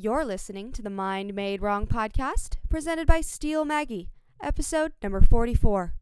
You're 0.00 0.24
listening 0.24 0.70
to 0.74 0.80
the 0.80 0.90
Mind 0.90 1.34
Made 1.34 1.60
Wrong 1.60 1.84
podcast, 1.84 2.58
presented 2.68 3.08
by 3.08 3.20
Steel 3.20 3.64
Maggie, 3.64 4.10
episode 4.40 4.92
number 5.02 5.20
44. 5.20 5.97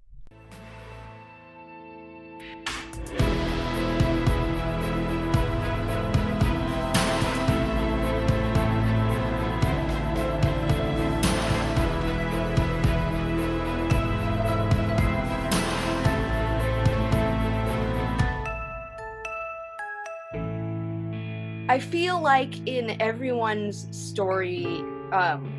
I 21.77 21.79
feel 21.79 22.19
like 22.19 22.67
in 22.67 22.99
everyone's 23.03 23.87
story, 23.95 24.65
um, 25.13 25.53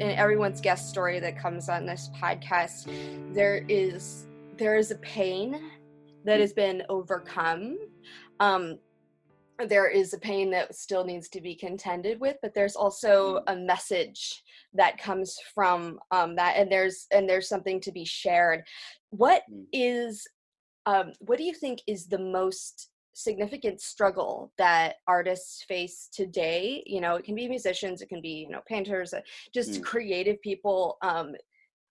in 0.00 0.10
everyone's 0.10 0.60
guest 0.60 0.90
story 0.90 1.20
that 1.20 1.38
comes 1.38 1.68
on 1.68 1.86
this 1.86 2.10
podcast, 2.20 2.92
there 3.32 3.64
is 3.68 4.26
there 4.58 4.76
is 4.76 4.90
a 4.90 4.96
pain 4.96 5.70
that 6.24 6.40
has 6.40 6.52
been 6.52 6.82
overcome. 6.88 7.78
Um, 8.40 8.80
there 9.68 9.88
is 9.88 10.12
a 10.12 10.18
pain 10.18 10.50
that 10.50 10.74
still 10.74 11.04
needs 11.04 11.28
to 11.28 11.40
be 11.40 11.54
contended 11.54 12.18
with, 12.20 12.38
but 12.42 12.52
there's 12.52 12.74
also 12.74 13.44
a 13.46 13.54
message 13.54 14.42
that 14.74 14.98
comes 14.98 15.38
from 15.54 16.00
um, 16.10 16.34
that, 16.34 16.56
and 16.56 16.68
there's 16.68 17.06
and 17.12 17.30
there's 17.30 17.48
something 17.48 17.80
to 17.82 17.92
be 17.92 18.04
shared. 18.04 18.64
What 19.10 19.44
Mm. 19.48 20.16
um, 20.86 21.12
what 21.20 21.38
do 21.38 21.44
you 21.44 21.54
think 21.54 21.78
is 21.86 22.06
the 22.06 22.18
most 22.18 22.90
significant 23.22 23.80
struggle 23.80 24.52
that 24.58 24.96
artists 25.06 25.62
face 25.64 26.08
today 26.12 26.82
you 26.86 27.00
know 27.00 27.16
it 27.16 27.24
can 27.24 27.34
be 27.34 27.48
musicians 27.48 28.00
it 28.02 28.08
can 28.08 28.20
be 28.20 28.46
you 28.46 28.50
know 28.50 28.62
painters 28.66 29.12
uh, 29.14 29.20
just 29.54 29.80
Mm. 29.80 29.84
creative 29.84 30.40
people 30.42 30.98
um 31.02 31.34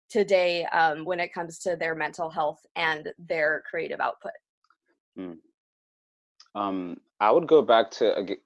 today 0.10 0.66
um 0.66 1.06
when 1.06 1.20
it 1.20 1.34
comes 1.34 1.60
to 1.60 1.76
their 1.76 1.96
mental 1.96 2.30
health 2.30 2.66
and 2.76 3.14
their 3.18 3.64
creative 3.70 4.00
output 4.00 4.32
Um, 6.56 7.00
I 7.20 7.32
would 7.32 7.48
go 7.48 7.62
back 7.62 7.92
to, 7.92 8.38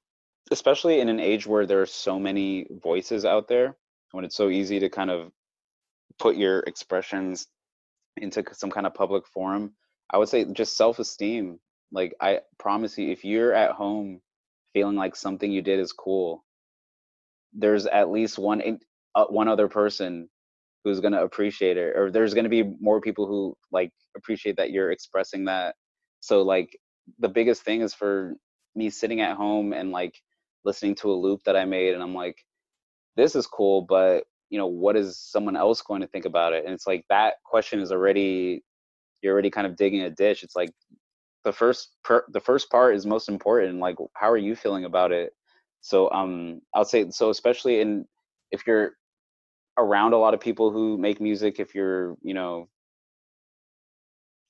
especially 0.51 0.99
in 0.99 1.09
an 1.09 1.19
age 1.19 1.47
where 1.47 1.65
there 1.65 1.81
are 1.81 1.85
so 1.85 2.19
many 2.19 2.67
voices 2.83 3.25
out 3.25 3.47
there, 3.47 3.77
when 4.11 4.25
it's 4.25 4.35
so 4.35 4.49
easy 4.49 4.79
to 4.79 4.89
kind 4.89 5.09
of 5.09 5.31
put 6.19 6.35
your 6.35 6.59
expressions 6.61 7.47
into 8.17 8.43
some 8.51 8.69
kind 8.69 8.85
of 8.85 8.93
public 8.93 9.25
forum. 9.27 9.73
I 10.11 10.17
would 10.17 10.29
say 10.29 10.45
just 10.45 10.77
self-esteem. 10.77 11.59
Like 11.93 12.15
I 12.19 12.41
promise 12.59 12.97
you, 12.97 13.11
if 13.11 13.23
you're 13.23 13.53
at 13.53 13.71
home 13.71 14.19
feeling 14.73 14.95
like 14.95 15.15
something 15.15 15.51
you 15.51 15.61
did 15.61 15.79
is 15.79 15.93
cool, 15.93 16.43
there's 17.53 17.85
at 17.85 18.09
least 18.09 18.39
one 18.39 18.79
uh, 19.15 19.25
one 19.25 19.47
other 19.47 19.67
person 19.67 20.27
who's 20.83 20.99
going 20.99 21.13
to 21.13 21.21
appreciate 21.21 21.77
it, 21.77 21.95
or 21.95 22.11
there's 22.11 22.33
going 22.33 22.43
to 22.45 22.49
be 22.49 22.63
more 22.81 22.99
people 22.99 23.27
who 23.27 23.55
like 23.71 23.91
appreciate 24.17 24.57
that 24.57 24.71
you're 24.71 24.91
expressing 24.91 25.45
that. 25.45 25.75
So 26.19 26.41
like 26.41 26.77
the 27.19 27.29
biggest 27.29 27.61
thing 27.63 27.81
is 27.81 27.93
for 27.93 28.33
me 28.75 28.89
sitting 28.89 29.21
at 29.21 29.37
home 29.37 29.71
and 29.71 29.91
like 29.91 30.15
listening 30.65 30.95
to 30.95 31.11
a 31.11 31.13
loop 31.15 31.43
that 31.45 31.55
I 31.55 31.65
made, 31.65 31.93
and 31.93 32.01
I'm 32.01 32.15
like, 32.15 32.37
this 33.15 33.35
is 33.35 33.47
cool, 33.47 33.83
but 33.83 34.23
you 34.49 34.57
know, 34.57 34.67
what 34.67 34.95
is 34.95 35.19
someone 35.19 35.55
else 35.55 35.81
going 35.81 36.01
to 36.01 36.07
think 36.07 36.25
about 36.25 36.53
it? 36.53 36.65
And 36.65 36.73
it's 36.73 36.87
like 36.87 37.05
that 37.09 37.35
question 37.45 37.79
is 37.79 37.91
already 37.91 38.63
you're 39.21 39.33
already 39.33 39.49
kind 39.49 39.67
of 39.67 39.77
digging 39.77 40.01
a 40.01 40.09
ditch. 40.09 40.43
It's 40.43 40.55
like 40.55 40.71
the 41.43 41.51
first 41.53 41.95
per, 42.03 42.23
the 42.29 42.39
first 42.39 42.69
part 42.69 42.95
is 42.95 43.05
most 43.05 43.29
important. 43.29 43.79
Like, 43.79 43.97
how 44.15 44.29
are 44.29 44.37
you 44.37 44.55
feeling 44.55 44.85
about 44.85 45.11
it? 45.11 45.33
So 45.81 46.11
um, 46.11 46.61
I'll 46.73 46.85
say 46.85 47.09
so, 47.09 47.29
especially 47.29 47.81
in 47.81 48.05
if 48.51 48.65
you're 48.67 48.93
around 49.77 50.13
a 50.13 50.17
lot 50.17 50.33
of 50.33 50.39
people 50.39 50.71
who 50.71 50.97
make 50.97 51.19
music, 51.21 51.59
if 51.59 51.75
you're 51.75 52.15
you 52.21 52.33
know 52.33 52.69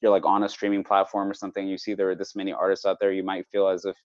you're 0.01 0.11
like 0.11 0.25
on 0.25 0.43
a 0.43 0.49
streaming 0.49 0.83
platform 0.83 1.29
or 1.29 1.33
something, 1.33 1.67
you 1.67 1.77
see 1.77 1.93
there 1.93 2.09
are 2.09 2.15
this 2.15 2.35
many 2.35 2.51
artists 2.53 2.85
out 2.85 2.97
there, 2.99 3.11
you 3.11 3.23
might 3.23 3.47
feel 3.47 3.67
as 3.67 3.85
if 3.85 3.95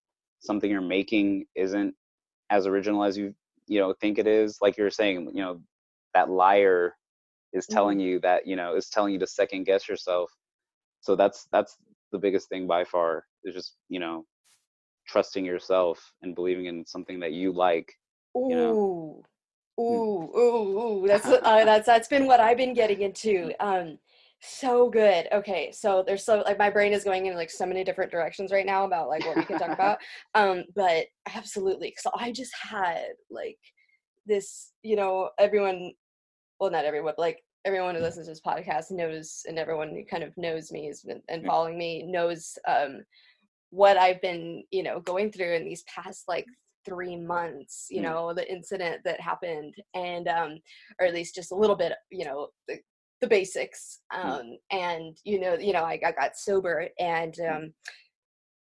something 0.40 0.70
you're 0.70 0.80
making 0.80 1.44
isn't 1.54 1.94
as 2.50 2.66
original 2.66 3.04
as 3.04 3.16
you 3.18 3.34
you 3.66 3.80
know 3.80 3.94
think 4.00 4.18
it 4.18 4.26
is. 4.26 4.58
Like 4.62 4.76
you're 4.76 4.90
saying, 4.90 5.30
you 5.34 5.42
know, 5.42 5.60
that 6.14 6.30
liar 6.30 6.94
is 7.52 7.66
Mhm. 7.66 7.72
telling 7.72 8.00
you 8.00 8.20
that 8.20 8.46
you 8.46 8.56
know 8.56 8.74
is 8.76 8.88
telling 8.90 9.12
you 9.12 9.18
to 9.20 9.26
second 9.26 9.64
guess 9.64 9.88
yourself. 9.88 10.32
So 11.00 11.16
that's 11.16 11.46
that's 11.52 11.76
the 12.12 12.18
biggest 12.18 12.48
thing 12.48 12.66
by 12.66 12.84
far 12.84 13.24
is 13.44 13.54
just 13.54 13.76
you 13.88 14.00
know 14.00 14.24
trusting 15.06 15.44
yourself 15.44 16.12
and 16.22 16.34
believing 16.34 16.66
in 16.66 16.84
something 16.86 17.18
that 17.20 17.32
you 17.32 17.52
like. 17.52 17.92
ooh 18.36 18.48
know? 18.50 19.22
ooh 19.80 20.30
ooh 20.36 20.80
ooh 20.80 21.06
that's 21.06 21.26
uh, 21.26 21.40
that's 21.64 21.86
that's 21.86 22.08
been 22.08 22.26
what 22.26 22.40
i've 22.40 22.56
been 22.56 22.74
getting 22.74 23.02
into 23.02 23.52
um 23.60 23.98
so 24.40 24.88
good 24.88 25.26
okay 25.32 25.70
so 25.72 26.04
there's 26.06 26.24
so 26.24 26.42
like 26.46 26.58
my 26.58 26.70
brain 26.70 26.92
is 26.92 27.04
going 27.04 27.26
in 27.26 27.34
like 27.34 27.50
so 27.50 27.66
many 27.66 27.82
different 27.82 28.10
directions 28.10 28.52
right 28.52 28.66
now 28.66 28.84
about 28.84 29.08
like 29.08 29.24
what 29.26 29.36
we 29.36 29.44
can 29.44 29.58
talk 29.58 29.70
about 29.72 29.98
um 30.34 30.64
but 30.74 31.06
absolutely 31.34 31.94
so 31.98 32.10
i 32.16 32.30
just 32.30 32.52
had 32.60 33.08
like 33.30 33.58
this 34.26 34.72
you 34.82 34.94
know 34.94 35.30
everyone 35.38 35.92
well 36.60 36.70
not 36.70 36.84
everyone 36.84 37.06
but 37.06 37.18
like 37.18 37.42
everyone 37.64 37.94
who 37.94 38.00
listens 38.00 38.26
to 38.26 38.32
this 38.32 38.40
podcast 38.40 38.90
knows 38.90 39.42
and 39.48 39.58
everyone 39.58 39.90
who 39.90 40.04
kind 40.04 40.22
of 40.22 40.36
knows 40.36 40.72
me 40.72 40.92
and 41.28 41.44
following 41.44 41.76
me 41.76 42.02
knows 42.04 42.56
um 42.66 43.02
what 43.70 43.96
i've 43.96 44.20
been 44.22 44.62
you 44.70 44.82
know 44.82 45.00
going 45.00 45.30
through 45.30 45.52
in 45.54 45.64
these 45.64 45.82
past 45.84 46.24
like 46.28 46.46
three 46.84 47.16
months 47.16 47.88
you 47.90 48.00
Mm. 48.00 48.04
know 48.04 48.32
the 48.34 48.50
incident 48.50 49.02
that 49.04 49.20
happened 49.20 49.74
and 49.94 50.28
um 50.28 50.58
or 51.00 51.06
at 51.06 51.14
least 51.14 51.34
just 51.34 51.52
a 51.52 51.56
little 51.56 51.76
bit 51.76 51.92
you 52.10 52.24
know 52.24 52.48
the, 52.66 52.78
the 53.20 53.26
basics 53.26 54.00
um 54.14 54.56
and 54.70 55.18
you 55.24 55.40
know 55.40 55.54
you 55.54 55.72
know 55.72 55.82
I, 55.82 56.00
I 56.04 56.12
got 56.12 56.36
sober 56.36 56.88
and 56.98 57.38
um 57.40 57.74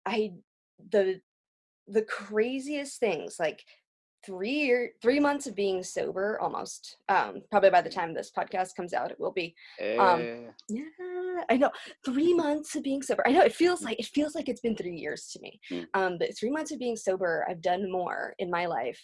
i 0.07 0.31
the 0.91 1.21
the 1.87 2.03
craziest 2.03 2.99
things 2.99 3.37
like 3.39 3.63
three 4.27 4.51
year 4.51 4.91
three 5.03 5.21
months 5.21 5.47
of 5.47 5.55
being 5.55 5.83
sober 5.83 6.39
almost 6.41 6.97
um 7.09 7.43
probably 7.51 7.71
by 7.71 7.81
the 7.83 7.91
time 7.91 8.13
this 8.15 8.31
podcast 8.37 8.75
comes 8.77 8.93
out 8.95 9.11
it 9.11 9.19
will 9.21 9.33
be. 9.33 9.55
Um, 9.99 10.21
Eh, 10.21 10.51
yeah 10.69 11.43
i 11.51 11.57
know. 11.57 11.71
Three 12.05 12.33
months 12.35 12.75
of 12.77 12.83
being 12.83 13.03
sober. 13.03 13.27
I 13.27 13.33
know 13.33 13.43
it 13.43 13.55
feels 13.55 13.83
like 13.83 13.99
it 13.99 14.07
feels 14.07 14.35
like 14.35 14.49
it's 14.49 14.61
been 14.61 14.77
three 14.77 14.97
years 14.97 15.29
to 15.33 15.41
me. 15.41 15.61
Mm. 15.71 15.87
um 15.95 16.19
but 16.19 16.37
three 16.39 16.51
months 16.51 16.73
of 16.73 16.79
being 16.79 16.97
sober 16.97 17.45
i've 17.49 17.61
done 17.63 17.91
more 17.91 18.35
in 18.39 18.51
my 18.51 18.67
life 18.67 19.01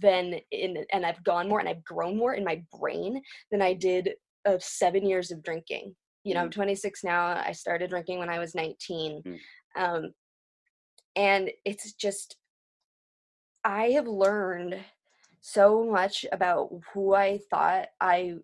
than 0.00 0.34
in 0.50 0.84
and 0.92 1.04
i've 1.06 1.22
gone 1.24 1.48
more 1.48 1.60
and 1.60 1.68
i've 1.68 1.84
grown 1.84 2.16
more 2.16 2.34
in 2.34 2.44
my 2.44 2.62
brain 2.78 3.20
than 3.50 3.62
i 3.62 3.72
did 3.72 4.10
of 4.44 4.62
seven 4.62 5.04
years 5.06 5.30
of 5.30 5.42
drinking. 5.42 5.94
You 6.24 6.34
know 6.34 6.40
i'm 6.42 6.48
Mm. 6.50 6.54
26 6.54 7.04
now 7.04 7.26
i 7.44 7.52
started 7.52 7.90
drinking 7.90 8.18
when 8.18 8.28
i 8.30 8.38
was 8.38 8.54
19 8.54 9.22
Mm. 9.22 9.38
um 9.76 10.12
and 11.16 11.50
it's 11.64 11.92
just 11.94 12.36
i 13.68 13.90
have 13.90 14.08
learned 14.08 14.74
so 15.40 15.84
much 15.84 16.24
about 16.32 16.70
who 16.92 17.14
i 17.14 17.38
thought 17.50 17.86
i 18.00 18.34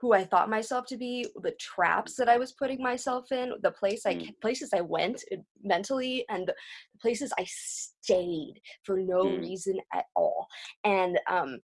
who 0.00 0.12
i 0.12 0.24
thought 0.24 0.50
myself 0.50 0.84
to 0.86 0.96
be 0.96 1.26
the 1.42 1.52
traps 1.60 2.16
that 2.16 2.28
i 2.28 2.36
was 2.38 2.52
putting 2.52 2.82
myself 2.82 3.30
in 3.30 3.52
the 3.62 3.70
place 3.70 4.04
i 4.06 4.14
Mm. 4.14 4.40
places 4.40 4.70
i 4.74 4.80
went 4.80 5.22
uh, 5.32 5.36
mentally 5.62 6.24
and 6.28 6.48
the 6.48 6.54
places 7.00 7.32
i 7.38 7.44
stayed 7.46 8.54
for 8.84 8.96
no 8.98 9.20
Mm. 9.26 9.42
reason 9.42 9.78
at 9.94 10.06
all 10.16 10.48
and 10.84 11.20
um 11.30 11.60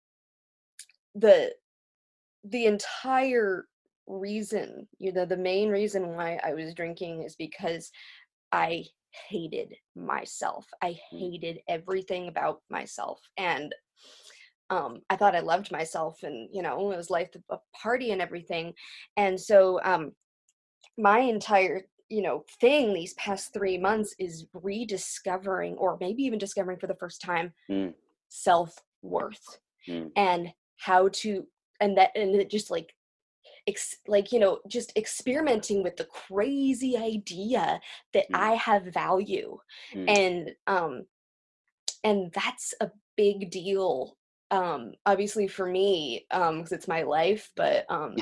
the 1.15 1.53
the 2.45 2.67
entire 2.67 3.67
reason 4.07 4.87
you 4.99 5.13
know 5.13 5.25
the 5.25 5.37
main 5.37 5.69
reason 5.71 6.09
why 6.17 6.39
i 6.43 6.53
was 6.55 6.75
drinking 6.75 7.23
is 7.23 7.37
because 7.37 7.91
i 8.53 8.85
hated 9.29 9.75
myself 9.95 10.67
i 10.83 10.91
Mm. 11.13 11.19
hated 11.19 11.61
everything 11.69 12.29
about 12.29 12.61
myself 12.71 13.21
and 13.37 13.75
um 14.71 15.01
i 15.11 15.17
thought 15.17 15.37
i 15.37 15.41
loved 15.41 15.71
myself 15.71 16.23
and 16.23 16.49
you 16.53 16.63
know 16.63 16.91
it 16.91 16.97
was 16.97 17.11
life 17.11 17.31
a 17.51 17.59
party 17.81 18.11
and 18.11 18.23
everything 18.23 18.73
and 19.17 19.41
so 19.41 19.81
um 19.85 20.13
my 20.99 21.19
entire 21.21 21.83
you 22.09 22.23
know 22.23 22.45
thing 22.61 22.93
these 22.93 23.15
past 23.15 23.53
three 23.53 23.79
months 23.79 24.15
is 24.19 24.47
rediscovering 24.53 25.75
or 25.75 25.97
maybe 26.01 26.23
even 26.23 26.39
discovering 26.39 26.79
for 26.79 26.87
the 26.87 26.97
first 26.97 27.21
time 27.21 27.53
Mm. 27.71 27.95
self-worth 28.29 29.59
Mm. 29.89 30.11
and 30.17 30.53
how 30.79 31.09
to 31.09 31.47
and 31.81 31.97
that 31.99 32.11
and 32.15 32.35
it 32.35 32.51
just 32.51 32.71
like 32.71 32.95
ex, 33.67 33.97
like 34.07 34.33
you 34.33 34.39
know 34.39 34.59
just 34.69 34.93
experimenting 34.97 35.83
with 35.83 35.97
the 35.97 36.05
crazy 36.05 36.97
idea 36.97 37.81
that 38.13 38.27
Mm. 38.31 38.39
i 38.39 38.55
have 38.55 38.85
value 38.85 39.59
Mm. 39.95 40.09
and 40.09 40.51
um 40.67 41.07
and 42.03 42.33
that's 42.33 42.75
a 42.81 42.91
big 43.17 43.51
deal 43.51 44.17
um 44.51 44.93
obviously 45.07 45.49
for 45.49 45.67
me 45.67 46.27
um 46.31 46.59
because 46.59 46.73
it's 46.73 46.89
my 46.89 47.03
life 47.03 47.51
but 47.57 47.87
um 47.89 48.13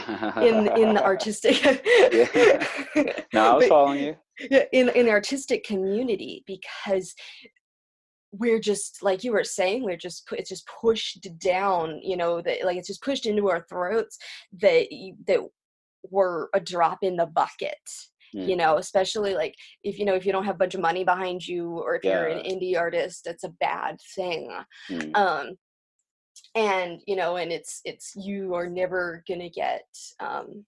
in 0.41 0.69
in 0.79 0.95
the 0.95 1.03
artistic 1.13 1.63
Yeah. 1.65 2.67
no, 3.35 3.53
I 3.53 3.55
was 3.55 3.65
but- 3.65 3.69
following 3.69 4.01
you. 4.05 4.17
yeah, 4.51 4.65
in 4.73 4.89
in 4.91 5.07
the 5.07 5.13
artistic 5.13 5.65
community 5.65 6.45
because 6.47 7.15
we're 8.33 8.59
just 8.59 9.03
like 9.03 9.23
you 9.23 9.33
were 9.33 9.45
saying 9.45 9.83
we're 9.83 9.97
just 9.97 10.27
it's 10.33 10.49
just 10.49 10.67
pushed 10.81 11.29
down 11.39 12.01
you 12.03 12.17
know 12.17 12.41
that 12.41 12.65
like 12.65 12.77
it's 12.77 12.89
just 12.89 13.03
pushed 13.03 13.27
into 13.27 13.51
our 13.51 13.65
throats 13.69 14.19
that 14.61 14.87
that 15.27 15.41
we're 16.11 16.49
a 16.55 16.61
drop 16.61 16.99
in 17.03 17.17
the 17.17 17.27
bucket 17.27 17.77
mm. 18.35 18.49
you 18.49 18.57
know 18.57 18.79
especially 18.79 19.35
like 19.35 19.55
if 19.85 19.99
you 19.99 20.05
know 20.05 20.15
if 20.15 20.25
you 20.25 20.33
don't 20.33 20.45
have 20.45 20.55
a 20.55 20.59
bunch 20.59 20.75
of 20.75 20.81
money 20.81 21.05
behind 21.05 21.47
you 21.47 21.69
or 21.79 21.97
if 21.97 22.05
yeah. 22.05 22.13
you're 22.13 22.29
an 22.29 22.45
indie 22.45 22.77
artist 22.77 23.23
that's 23.25 23.45
a 23.45 23.55
bad 23.61 23.99
thing 24.15 24.51
mm. 24.91 25.17
um 25.17 25.51
and 26.55 27.01
you 27.07 27.17
know 27.17 27.37
and 27.37 27.53
it's 27.53 27.81
it's 27.85 28.15
you 28.17 28.55
are 28.55 28.67
never 28.67 29.23
gonna 29.29 29.51
get 29.51 29.85
um 30.21 30.65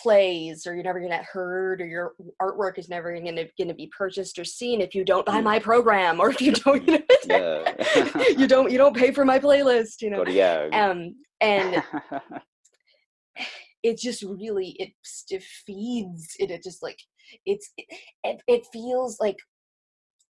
plays 0.00 0.66
or 0.66 0.74
you're 0.74 0.84
never 0.84 0.98
going 1.00 1.10
to 1.10 1.16
get 1.16 1.24
heard 1.24 1.80
or 1.80 1.86
your 1.86 2.12
artwork 2.40 2.78
is 2.78 2.88
never 2.88 3.12
going 3.12 3.36
to 3.36 3.74
be 3.74 3.90
purchased 3.96 4.38
or 4.38 4.44
seen 4.44 4.80
if 4.80 4.94
you 4.94 5.04
don't 5.04 5.26
buy 5.26 5.40
my 5.40 5.58
program 5.58 6.20
or 6.20 6.30
if 6.30 6.40
you 6.40 6.52
don't 6.52 6.86
you, 6.86 6.98
know, 7.26 7.64
you 8.36 8.46
don't 8.46 8.70
you 8.70 8.78
don't 8.78 8.96
pay 8.96 9.10
for 9.10 9.24
my 9.24 9.38
playlist 9.38 10.00
you 10.00 10.10
know. 10.10 10.24
Yeah 10.26 10.68
um 10.72 11.14
and 11.40 11.82
it 13.82 13.98
just 13.98 14.22
really 14.22 14.76
it, 14.78 14.92
it 15.30 15.42
feeds 15.42 16.34
it 16.38 16.50
it 16.50 16.62
just 16.62 16.82
like 16.82 16.98
it's 17.44 17.70
it, 17.76 18.40
it 18.46 18.66
feels 18.72 19.18
like 19.20 19.36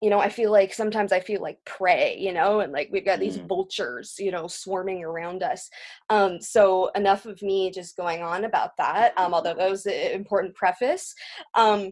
you 0.01 0.09
know 0.09 0.19
i 0.19 0.29
feel 0.29 0.51
like 0.51 0.73
sometimes 0.73 1.11
i 1.11 1.19
feel 1.19 1.41
like 1.41 1.57
prey 1.65 2.15
you 2.19 2.31
know 2.31 2.59
and 2.59 2.71
like 2.71 2.89
we've 2.91 3.05
got 3.05 3.19
these 3.19 3.37
mm. 3.37 3.47
vultures 3.47 4.15
you 4.19 4.31
know 4.31 4.47
swarming 4.47 5.03
around 5.03 5.43
us 5.43 5.69
um 6.09 6.39
so 6.39 6.89
enough 6.95 7.25
of 7.25 7.41
me 7.41 7.71
just 7.71 7.97
going 7.97 8.21
on 8.21 8.45
about 8.45 8.71
that 8.77 9.13
um 9.17 9.33
although 9.33 9.53
that 9.55 9.69
was 9.69 9.85
an 9.85 10.11
important 10.11 10.53
preface 10.55 11.13
um 11.55 11.91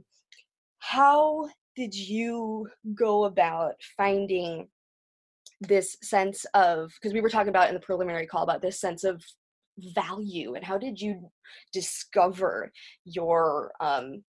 how 0.79 1.49
did 1.75 1.95
you 1.95 2.67
go 2.93 3.25
about 3.25 3.73
finding 3.97 4.67
this 5.61 5.97
sense 6.03 6.45
of 6.53 6.91
because 6.95 7.13
we 7.13 7.21
were 7.21 7.29
talking 7.29 7.49
about 7.49 7.69
in 7.69 7.73
the 7.73 7.79
preliminary 7.79 8.27
call 8.27 8.43
about 8.43 8.61
this 8.61 8.79
sense 8.79 9.03
of 9.03 9.23
value 9.93 10.55
and 10.55 10.63
how 10.63 10.77
did 10.77 10.99
you 10.99 11.29
discover 11.73 12.71
your 13.03 13.71
um 13.79 14.23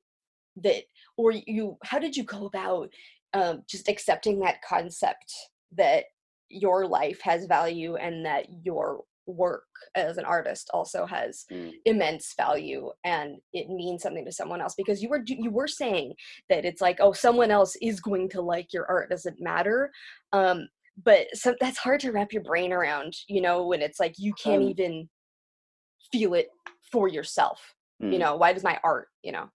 that 0.56 0.84
or 1.18 1.31
you 1.31 1.78
how 1.84 2.00
did 2.00 2.16
you 2.16 2.24
go 2.24 2.46
about 2.46 2.90
um, 3.34 3.64
just 3.68 3.90
accepting 3.90 4.40
that 4.40 4.62
concept 4.68 5.34
that 5.76 6.06
your 6.50 6.88
life 6.88 7.20
has 7.22 7.46
value 7.46 7.96
and 7.96 8.26
that 8.26 8.46
your 8.64 9.02
work 9.26 9.64
as 9.96 10.18
an 10.18 10.26
artist 10.26 10.70
also 10.74 11.06
has 11.06 11.46
mm. 11.52 11.72
immense 11.86 12.34
value 12.36 12.90
and 13.06 13.38
it 13.54 13.70
means 13.70 14.04
something 14.04 14.26
to 14.26 14.32
someone 14.32 14.62
else 14.62 14.76
because 14.76 15.02
you 15.02 15.10
were 15.10 15.24
you 15.26 15.50
were 15.50 15.68
saying 15.68 16.14
that 16.50 16.66
it's 16.66 16.82
like 16.82 16.98
oh 17.00 17.14
someone 17.14 17.50
else 17.50 17.76
is 17.82 18.02
going 18.02 18.28
to 18.28 18.42
like 18.42 18.74
your 18.74 18.86
art 18.90 19.10
doesn't 19.10 19.40
matter 19.40 19.92
um 20.34 20.68
but 21.04 21.26
so 21.34 21.56
that's 21.60 21.78
hard 21.78 22.00
to 22.00 22.12
wrap 22.12 22.34
your 22.34 22.44
brain 22.44 22.74
around 22.74 23.14
you 23.28 23.42
know 23.42 23.66
when 23.66 23.82
it's 23.82 24.00
like 24.00 24.16
you 24.18 24.34
can't 24.34 24.64
um, 24.64 24.70
even 24.70 25.10
feel 26.12 26.34
it 26.34 26.48
for 26.92 27.08
yourself 27.08 27.76
mm. 28.02 28.12
you 28.12 28.20
know 28.20 28.36
why 28.36 28.52
does 28.52 28.64
my 28.64 28.78
art 28.84 29.08
you 29.24 29.32
know 29.32 29.50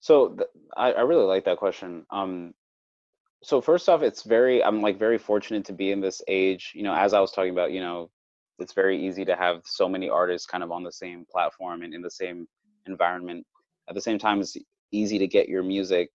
so 0.00 0.30
th- 0.30 0.48
I, 0.76 0.92
I 0.92 1.00
really 1.02 1.26
like 1.26 1.44
that 1.44 1.58
question 1.58 2.06
um 2.10 2.54
so 3.42 3.60
first 3.60 3.88
off 3.88 4.02
it's 4.02 4.22
very 4.22 4.62
i'm 4.64 4.80
like 4.80 4.98
very 4.98 5.18
fortunate 5.18 5.64
to 5.64 5.72
be 5.72 5.90
in 5.90 6.00
this 6.00 6.22
age 6.28 6.72
you 6.74 6.82
know 6.82 6.94
as 6.94 7.12
i 7.12 7.20
was 7.20 7.32
talking 7.32 7.50
about 7.50 7.72
you 7.72 7.80
know 7.80 8.10
it's 8.62 8.72
very 8.72 9.04
easy 9.04 9.24
to 9.24 9.36
have 9.36 9.60
so 9.64 9.88
many 9.88 10.08
artists 10.08 10.46
kind 10.46 10.62
of 10.62 10.70
on 10.70 10.82
the 10.82 10.92
same 10.92 11.26
platform 11.30 11.82
and 11.82 11.92
in 11.92 12.00
the 12.00 12.10
same 12.10 12.46
environment. 12.86 13.44
At 13.88 13.94
the 13.94 14.00
same 14.00 14.18
time 14.18 14.40
it's 14.40 14.56
easy 14.92 15.18
to 15.18 15.26
get 15.26 15.48
your 15.48 15.62
music 15.62 16.10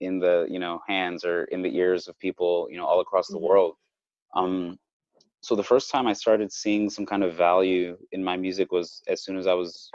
in 0.00 0.20
the 0.20 0.46
you 0.48 0.60
know 0.60 0.80
hands 0.86 1.24
or 1.24 1.44
in 1.44 1.60
the 1.60 1.76
ears 1.76 2.06
of 2.06 2.16
people 2.20 2.68
you 2.70 2.76
know 2.76 2.86
all 2.86 3.00
across 3.00 3.26
the 3.26 3.36
mm-hmm. 3.36 3.46
world. 3.46 3.74
Um 4.34 4.78
so 5.40 5.54
the 5.54 5.62
first 5.62 5.90
time 5.90 6.06
i 6.06 6.12
started 6.12 6.52
seeing 6.52 6.90
some 6.90 7.06
kind 7.06 7.22
of 7.22 7.34
value 7.34 7.96
in 8.12 8.22
my 8.22 8.36
music 8.36 8.72
was 8.72 9.02
as 9.06 9.22
soon 9.22 9.38
as 9.38 9.46
i 9.46 9.54
was 9.54 9.90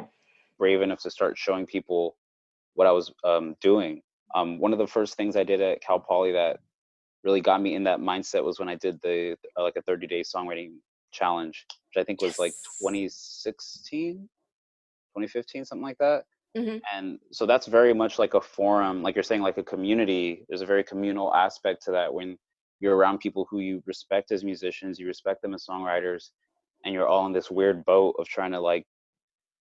brave 0.58 0.82
enough 0.82 1.02
to 1.02 1.12
start 1.12 1.38
showing 1.38 1.66
people 1.66 2.18
what 2.76 2.88
i 2.88 2.92
was 2.92 3.12
um, 3.24 3.56
doing. 3.62 4.02
Um, 4.36 4.58
one 4.58 4.74
of 4.74 4.80
the 4.80 4.88
first 4.88 5.16
things 5.16 5.36
i 5.36 5.44
did 5.44 5.62
at 5.62 5.82
cal 5.82 6.00
poly 6.00 6.32
that 6.34 6.60
really 7.24 7.42
got 7.42 7.62
me 7.62 7.76
in 7.76 7.84
that 7.86 8.00
mindset 8.00 8.44
was 8.44 8.60
when 8.60 8.70
I 8.70 8.76
did 8.76 9.00
the 9.02 9.38
uh, 9.58 9.64
like 9.64 9.76
a 9.76 9.82
30 9.82 10.08
day 10.08 10.22
songwriting 10.22 10.76
challenge, 11.12 11.66
which 11.70 12.02
I 12.02 12.04
think 12.04 12.22
was 12.22 12.32
yes. 12.32 12.40
like 12.40 12.52
2016, 12.82 14.16
2015, 14.16 15.66
something 15.66 15.84
like 15.84 15.98
that. 16.00 16.24
Mm-hmm. 16.58 16.78
And 16.94 17.20
so 17.32 17.46
that's 17.46 17.68
very 17.68 17.94
much 17.94 18.20
like 18.20 18.36
a 18.36 18.42
forum, 18.42 19.02
like 19.02 19.16
you're 19.16 19.24
saying, 19.24 19.42
like 19.42 19.58
a 19.58 19.64
community. 19.64 20.46
There's 20.48 20.62
a 20.62 20.68
very 20.68 20.84
communal 20.84 21.34
aspect 21.34 21.84
to 21.86 21.92
that 21.92 22.14
when 22.14 22.38
you're 22.80 22.96
around 22.96 23.20
people 23.20 23.48
who 23.50 23.60
you 23.60 23.82
respect 23.88 24.32
as 24.32 24.44
musicians, 24.44 25.00
you 25.00 25.08
respect 25.08 25.42
them 25.42 25.54
as 25.54 25.66
songwriters, 25.66 26.30
and 26.86 26.94
you're 26.94 27.08
all 27.08 27.26
in 27.26 27.34
this 27.34 27.50
weird 27.50 27.84
boat 27.86 28.16
of 28.20 28.28
trying 28.28 28.52
to 28.52 28.60
like 28.60 28.86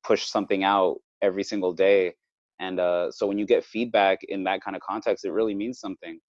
push 0.05 0.25
something 0.25 0.65
out 0.65 0.99
every 1.23 1.45
single 1.45 1.73
day. 1.73 2.15
And 2.61 2.79
uh, 2.79 3.11
so 3.11 3.27
when 3.27 3.39
you 3.39 3.47
get 3.47 3.65
feedback 3.65 4.19
in 4.25 4.45
that 4.45 4.63
kind 4.63 4.77
of 4.77 4.83
context, 4.83 5.25
it 5.25 5.33
really 5.33 5.55
means 5.55 5.81
something. 5.81 6.21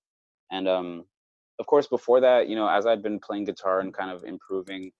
And 0.51 0.67
um, 0.67 1.05
of 1.59 1.65
course, 1.67 1.87
before 1.87 2.19
that, 2.21 2.47
you 2.47 2.55
know, 2.55 2.67
as 2.67 2.85
I'd 2.85 3.03
been 3.03 3.19
playing 3.19 3.45
guitar 3.45 3.79
and 3.79 3.93
kind 3.93 4.11
of 4.11 4.23
improving 4.23 4.91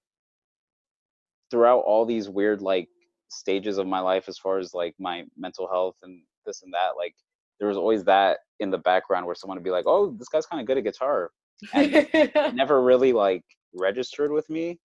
throughout 1.50 1.80
all 1.80 2.06
these 2.06 2.30
weird 2.30 2.62
like 2.62 2.88
stages 3.30 3.78
of 3.78 3.88
my 3.88 4.00
life, 4.00 4.26
as 4.28 4.38
far 4.38 4.60
as 4.60 4.74
like 4.74 4.96
my 5.00 5.24
mental 5.38 5.68
health 5.68 5.96
and 6.04 6.22
this 6.46 6.62
and 6.64 6.74
that, 6.74 6.92
like 6.98 7.16
there 7.60 7.68
was 7.68 7.78
always 7.78 8.04
that 8.06 8.40
in 8.60 8.72
the 8.72 8.78
background 8.78 9.26
where 9.26 9.36
someone 9.36 9.58
would 9.58 9.64
be 9.64 9.72
like, 9.72 9.86
"Oh, 9.88 10.12
this 10.18 10.30
guy's 10.30 10.46
kind 10.46 10.62
of 10.62 10.68
good 10.68 10.78
at 10.78 10.84
guitar," 10.84 11.32
and 11.74 12.08
never 12.56 12.82
really 12.82 13.14
like 13.14 13.44
registered 13.74 14.32
with 14.32 14.50
me. 14.50 14.80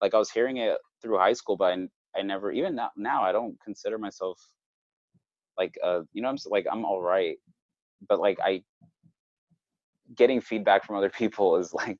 Like 0.00 0.14
I 0.14 0.18
was 0.18 0.30
hearing 0.30 0.58
it 0.58 0.78
through 1.02 1.18
high 1.18 1.32
school, 1.32 1.56
but 1.56 1.72
I, 1.72 1.88
I 2.18 2.22
never 2.22 2.52
even 2.52 2.74
now, 2.76 2.90
now 2.96 3.22
I 3.22 3.32
don't 3.32 3.56
consider 3.64 3.98
myself 3.98 4.38
like 5.58 5.76
uh 5.84 6.00
you 6.12 6.22
know 6.22 6.28
I'm 6.28 6.38
like 6.46 6.66
I'm 6.70 6.84
all 6.84 7.00
right, 7.00 7.36
but 8.08 8.20
like 8.20 8.38
I 8.44 8.62
getting 10.16 10.40
feedback 10.40 10.84
from 10.84 10.96
other 10.96 11.10
people 11.20 11.56
is 11.56 11.72
like 11.72 11.98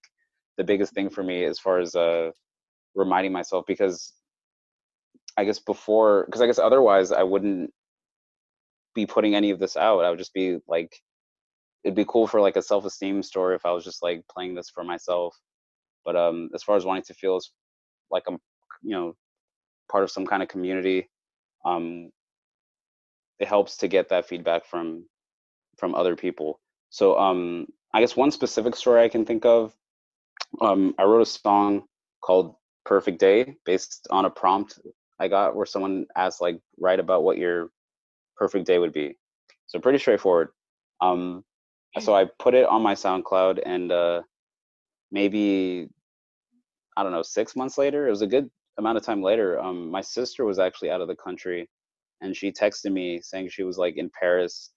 the 0.57 0.65
biggest 0.65 0.95
thing 0.95 1.11
for 1.11 1.23
me 1.23 1.45
as 1.45 1.59
far 1.59 1.79
as 1.79 1.95
uh 1.95 2.31
reminding 2.95 3.33
myself 3.33 3.65
because 3.67 4.13
I 5.37 5.45
guess 5.45 5.59
before 5.59 6.25
because 6.27 6.43
I 6.43 6.47
guess 6.47 6.59
otherwise 6.59 7.11
I 7.11 7.23
wouldn't 7.23 7.71
be 8.95 9.07
putting 9.07 9.35
any 9.35 9.51
of 9.51 9.59
this 9.59 9.77
out. 9.77 10.05
I 10.05 10.11
would 10.11 10.19
just 10.19 10.35
be 10.35 10.59
like 10.69 10.95
it'd 11.85 11.97
be 11.97 12.05
cool 12.07 12.27
for 12.27 12.41
like 12.41 12.57
a 12.57 12.63
self-esteem 12.63 13.23
story 13.23 13.57
if 13.57 13.67
I 13.67 13.73
was 13.73 13.85
just 13.85 14.03
like 14.03 14.23
playing 14.31 14.55
this 14.55 14.71
for 14.71 14.85
myself. 14.85 15.35
But 16.05 16.17
um 16.17 16.51
as 16.55 16.63
far 16.63 16.77
as 16.77 16.85
wanting 16.85 17.05
to 17.05 17.15
feel 17.15 17.41
like 18.11 18.25
I'm 18.29 18.39
you 18.83 18.95
know 18.95 19.15
part 19.91 20.05
of 20.05 20.11
some 20.11 20.27
kind 20.27 20.43
of 20.43 20.49
community, 20.49 21.09
um 21.65 22.11
it 23.39 23.49
helps 23.49 23.79
to 23.79 23.89
get 23.89 24.09
that 24.11 24.29
feedback 24.29 24.67
from 24.67 25.07
from 25.79 25.95
other 25.95 26.15
people. 26.15 26.61
So 26.91 27.19
um 27.19 27.67
I 27.95 28.01
guess 28.01 28.17
one 28.17 28.31
specific 28.31 28.75
story 28.77 29.03
I 29.03 29.09
can 29.09 29.25
think 29.25 29.45
of, 29.45 29.75
um, 30.61 30.95
I 30.99 31.05
wrote 31.05 31.23
a 31.23 31.27
song 31.27 31.85
called 32.23 32.55
Perfect 32.85 33.19
Day 33.19 33.57
based 33.65 34.07
on 34.11 34.25
a 34.25 34.31
prompt 34.31 34.79
I 35.19 35.29
got 35.29 35.55
where 35.55 35.67
someone 35.67 36.07
asked 36.17 36.41
like 36.41 36.59
write 36.81 36.99
about 36.99 37.23
what 37.23 37.39
your 37.39 37.71
perfect 38.37 38.67
day 38.67 38.79
would 38.79 38.93
be. 38.93 39.17
So 39.67 39.79
pretty 39.79 39.99
straightforward. 39.99 40.49
Um, 41.01 41.45
so 42.01 42.15
I 42.15 42.27
put 42.39 42.55
it 42.55 42.67
on 42.67 42.83
my 42.83 42.95
SoundCloud 42.95 43.61
and 43.65 43.93
uh, 43.93 44.23
maybe 45.11 45.89
I 46.97 47.03
don't 47.03 47.13
know 47.13 47.23
six 47.23 47.55
months 47.55 47.79
later, 47.79 48.07
it 48.07 48.11
was 48.11 48.23
a 48.23 48.27
good 48.27 48.51
amount 48.79 48.99
of 48.99 49.05
time 49.05 49.23
later. 49.23 49.61
Um, 49.61 49.91
my 49.91 50.01
sister 50.01 50.45
was 50.45 50.59
actually 50.59 50.91
out 50.91 51.01
of 51.01 51.09
the 51.09 51.17
country, 51.17 51.69
and 52.21 52.37
she 52.37 52.51
texted 52.51 52.93
me 52.93 53.21
saying 53.23 53.49
she 53.49 53.63
was 53.63 53.79
like 53.79 53.97
in 53.97 54.11
Paris, 54.19 54.73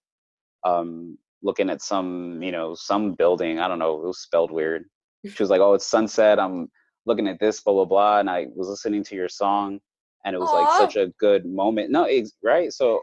um, 0.63 1.17
looking 1.45 1.69
at 1.69 1.81
some, 1.81 2.41
you 2.41 2.51
know, 2.51 2.73
some 2.73 3.13
building. 3.13 3.59
I 3.59 3.67
don't 3.67 3.79
know. 3.79 4.01
It 4.01 4.07
was 4.07 4.19
spelled 4.19 4.51
weird. 4.51 4.83
She 5.33 5.41
was 5.41 5.49
like, 5.49 5.61
"Oh, 5.61 5.73
it's 5.73 5.87
sunset. 5.87 6.39
I'm 6.39 6.67
looking 7.07 7.27
at 7.27 7.39
this, 7.39 7.61
blah 7.61 7.73
blah 7.73 7.85
blah." 7.85 8.19
And 8.19 8.29
I 8.29 8.47
was 8.55 8.67
listening 8.67 9.03
to 9.05 9.15
your 9.15 9.29
song, 9.29 9.79
and 10.23 10.35
it 10.35 10.39
was 10.39 10.49
Aww. 10.49 10.61
like 10.61 10.77
such 10.77 10.97
a 10.97 11.11
good 11.19 11.45
moment. 11.45 11.89
No, 11.89 12.03
it's 12.03 12.33
right. 12.43 12.71
So 12.71 13.01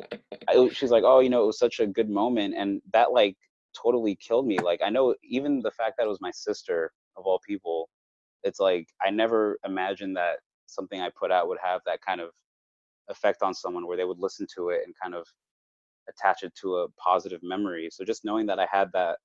I, 0.48 0.68
she's 0.72 0.90
like, 0.90 1.04
"Oh, 1.06 1.20
you 1.20 1.30
know, 1.30 1.44
it 1.44 1.46
was 1.46 1.58
such 1.58 1.80
a 1.80 1.86
good 1.86 2.10
moment," 2.10 2.54
and 2.56 2.82
that 2.92 3.12
like 3.12 3.36
totally 3.80 4.16
killed 4.16 4.46
me. 4.46 4.58
Like 4.58 4.80
I 4.84 4.90
know 4.90 5.14
even 5.22 5.62
the 5.62 5.70
fact 5.70 5.94
that 5.96 6.04
it 6.04 6.10
was 6.10 6.20
my 6.20 6.30
sister 6.30 6.92
of 7.16 7.24
all 7.24 7.40
people, 7.46 7.88
it's 8.42 8.60
like 8.60 8.86
I 9.02 9.10
never 9.10 9.58
imagined 9.64 10.16
that 10.16 10.36
something 10.66 11.00
I 11.00 11.10
put 11.18 11.30
out 11.30 11.48
would 11.48 11.58
have 11.62 11.80
that 11.86 12.00
kind 12.06 12.20
of 12.20 12.30
effect 13.08 13.42
on 13.42 13.54
someone 13.54 13.86
where 13.86 13.96
they 13.96 14.04
would 14.04 14.18
listen 14.18 14.46
to 14.56 14.70
it 14.70 14.82
and 14.84 14.94
kind 15.02 15.14
of 15.14 15.26
attach 16.08 16.42
it 16.42 16.52
to 16.62 16.76
a 16.76 16.88
positive 17.04 17.40
memory. 17.42 17.88
So 17.90 18.04
just 18.04 18.24
knowing 18.24 18.46
that 18.46 18.58
I 18.58 18.66
had 18.70 18.88
that, 18.92 19.18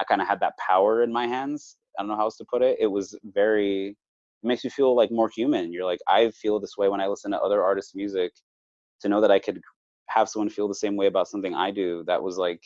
I 0.00 0.04
kind 0.04 0.20
of 0.20 0.28
had 0.28 0.40
that 0.40 0.54
power 0.58 1.02
in 1.02 1.12
my 1.12 1.26
hands. 1.26 1.76
I 1.98 2.02
don't 2.02 2.08
know 2.08 2.16
how 2.16 2.22
else 2.24 2.36
to 2.38 2.44
put 2.50 2.62
it. 2.62 2.76
It 2.80 2.86
was 2.86 3.18
very, 3.24 3.88
it 3.88 4.46
makes 4.46 4.64
you 4.64 4.70
feel 4.70 4.94
like 4.94 5.10
more 5.10 5.30
human. 5.34 5.72
You're 5.72 5.84
like, 5.86 6.00
I 6.08 6.30
feel 6.30 6.60
this 6.60 6.76
way 6.76 6.88
when 6.88 7.00
I 7.00 7.06
listen 7.06 7.30
to 7.32 7.40
other 7.40 7.62
artists' 7.62 7.94
music. 7.94 8.32
To 9.02 9.10
know 9.10 9.20
that 9.20 9.30
I 9.30 9.38
could 9.38 9.60
have 10.08 10.28
someone 10.28 10.48
feel 10.48 10.68
the 10.68 10.74
same 10.74 10.96
way 10.96 11.06
about 11.06 11.28
something 11.28 11.54
I 11.54 11.70
do, 11.70 12.02
that 12.06 12.22
was 12.22 12.38
like, 12.38 12.62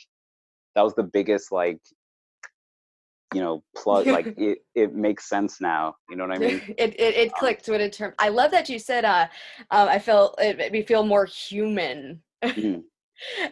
that 0.75 0.83
was 0.83 0.95
the 0.95 1.03
biggest 1.03 1.51
like 1.51 1.79
you 3.33 3.41
know 3.41 3.63
plug 3.75 4.07
like 4.07 4.27
it, 4.37 4.59
it 4.75 4.93
makes 4.93 5.29
sense 5.29 5.61
now 5.61 5.95
you 6.09 6.15
know 6.15 6.25
what 6.27 6.35
i 6.35 6.37
mean 6.37 6.61
it, 6.77 6.93
it, 6.99 7.15
it 7.15 7.33
Um, 7.33 7.39
clicked 7.39 7.67
when 7.67 7.81
it 7.81 7.93
turned 7.93 8.13
i 8.19 8.29
love 8.29 8.51
that 8.51 8.69
you 8.69 8.79
said 8.79 9.05
uh 9.05 9.27
um, 9.71 9.87
i 9.87 9.99
felt 9.99 10.35
it 10.39 10.57
made 10.57 10.71
me 10.71 10.83
feel 10.83 11.03
more 11.03 11.25
human 11.25 12.21
Mhm. 12.43 12.83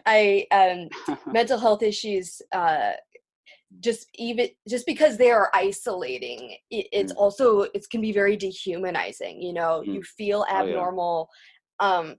I 0.06 0.46
um 0.52 0.88
mental 1.32 1.58
health 1.58 1.82
issues 1.82 2.40
uh 2.52 2.92
just 3.80 4.08
even 4.16 4.48
just 4.68 4.84
because 4.84 5.16
they 5.16 5.30
are 5.30 5.50
isolating 5.54 6.56
it, 6.70 6.86
it's 6.92 7.12
Mm. 7.12 7.16
also 7.16 7.60
it 7.62 7.86
can 7.90 8.00
be 8.00 8.12
very 8.12 8.36
dehumanizing 8.36 9.40
you 9.40 9.52
know 9.52 9.82
Mhm. 9.82 9.94
you 9.94 10.02
feel 10.02 10.44
Oh, 10.48 10.52
yeah. 10.54 10.60
abnormal 10.62 11.28
um 11.78 12.16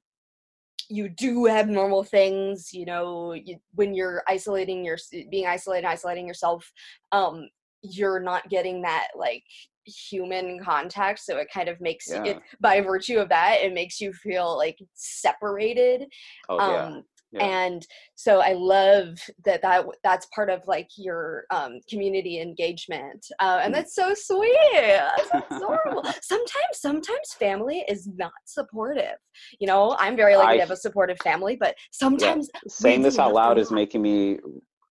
you 0.89 1.07
do 1.09 1.47
abnormal 1.47 2.03
things 2.03 2.73
you 2.73 2.85
know 2.85 3.33
you, 3.33 3.57
when 3.75 3.93
you're 3.93 4.23
isolating 4.27 4.83
your 4.83 4.97
being 5.29 5.45
isolated 5.47 5.87
isolating 5.87 6.27
yourself 6.27 6.71
um 7.11 7.49
you're 7.81 8.19
not 8.19 8.47
getting 8.49 8.81
that 8.81 9.07
like 9.17 9.43
human 9.85 10.59
contact 10.63 11.19
so 11.19 11.37
it 11.37 11.47
kind 11.53 11.67
of 11.67 11.81
makes 11.81 12.07
Yeah. 12.07 12.23
it 12.25 12.37
by 12.59 12.81
virtue 12.81 13.17
of 13.19 13.29
that 13.29 13.57
it 13.61 13.73
makes 13.73 13.99
you 13.99 14.13
feel 14.13 14.55
like 14.57 14.77
separated 14.93 16.05
oh 16.49 16.59
um 16.59 16.71
yeah 16.71 16.99
and 17.39 17.87
so 18.15 18.41
i 18.41 18.53
love 18.53 19.17
that 19.45 19.61
that 19.61 19.85
that's 20.03 20.25
part 20.27 20.49
of 20.49 20.61
like 20.67 20.89
your 20.97 21.45
um 21.51 21.79
community 21.89 22.41
engagement 22.41 23.25
uh, 23.39 23.59
and 23.63 23.71
Mm. 23.73 23.77
that's 23.77 23.95
so 23.95 24.13
sweet 24.13 24.57
that's 24.73 25.29
adorable. 25.51 26.03
Sometimes 26.21 26.73
sometimes 26.73 27.33
family 27.39 27.85
is 27.87 28.07
not 28.15 28.33
supportive 28.45 29.15
you 29.59 29.67
know 29.67 29.95
i'm 29.99 30.15
very 30.15 30.35
lucky 30.35 30.53
I- 30.53 30.55
to 30.55 30.61
have 30.61 30.71
a 30.71 30.75
supportive 30.75 31.17
family 31.19 31.55
but 31.55 31.75
sometimes 31.91 32.49
saying 32.67 33.01
this 33.01 33.19
out 33.19 33.33
loud 33.33 33.57
is 33.57 33.71
making 33.71 34.01
me 34.01 34.39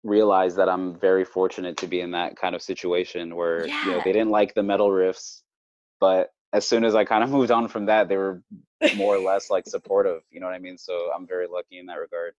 realize 0.04 0.54
that 0.54 0.68
i'm 0.68 0.98
very 0.98 1.24
fortunate 1.24 1.76
to 1.78 1.86
be 1.88 2.00
in 2.00 2.10
that 2.12 2.36
kind 2.36 2.54
of 2.54 2.62
situation 2.62 3.34
where 3.34 3.66
you 3.66 3.90
know 3.90 4.00
they 4.04 4.12
didn't 4.12 4.30
like 4.30 4.54
the 4.54 4.62
metal 4.62 4.90
riffs 4.90 5.42
but 6.00 6.30
as 6.52 6.66
soon 6.66 6.84
as 6.84 6.94
i 6.94 7.04
kind 7.04 7.22
of 7.24 7.30
moved 7.30 7.50
on 7.50 7.68
from 7.68 7.86
that 7.86 8.08
they 8.08 8.16
were 8.16 8.42
more 8.96 9.14
or 9.16 9.20
less 9.20 9.50
like 9.50 9.66
supportive 9.76 10.22
you 10.30 10.40
know 10.40 10.46
what 10.46 10.54
i 10.54 10.58
mean? 10.58 10.78
So 10.78 11.10
i'm 11.14 11.26
very 11.26 11.46
lucky 11.46 11.78
in 11.78 11.86
that 11.86 11.98
regard. 11.98 12.34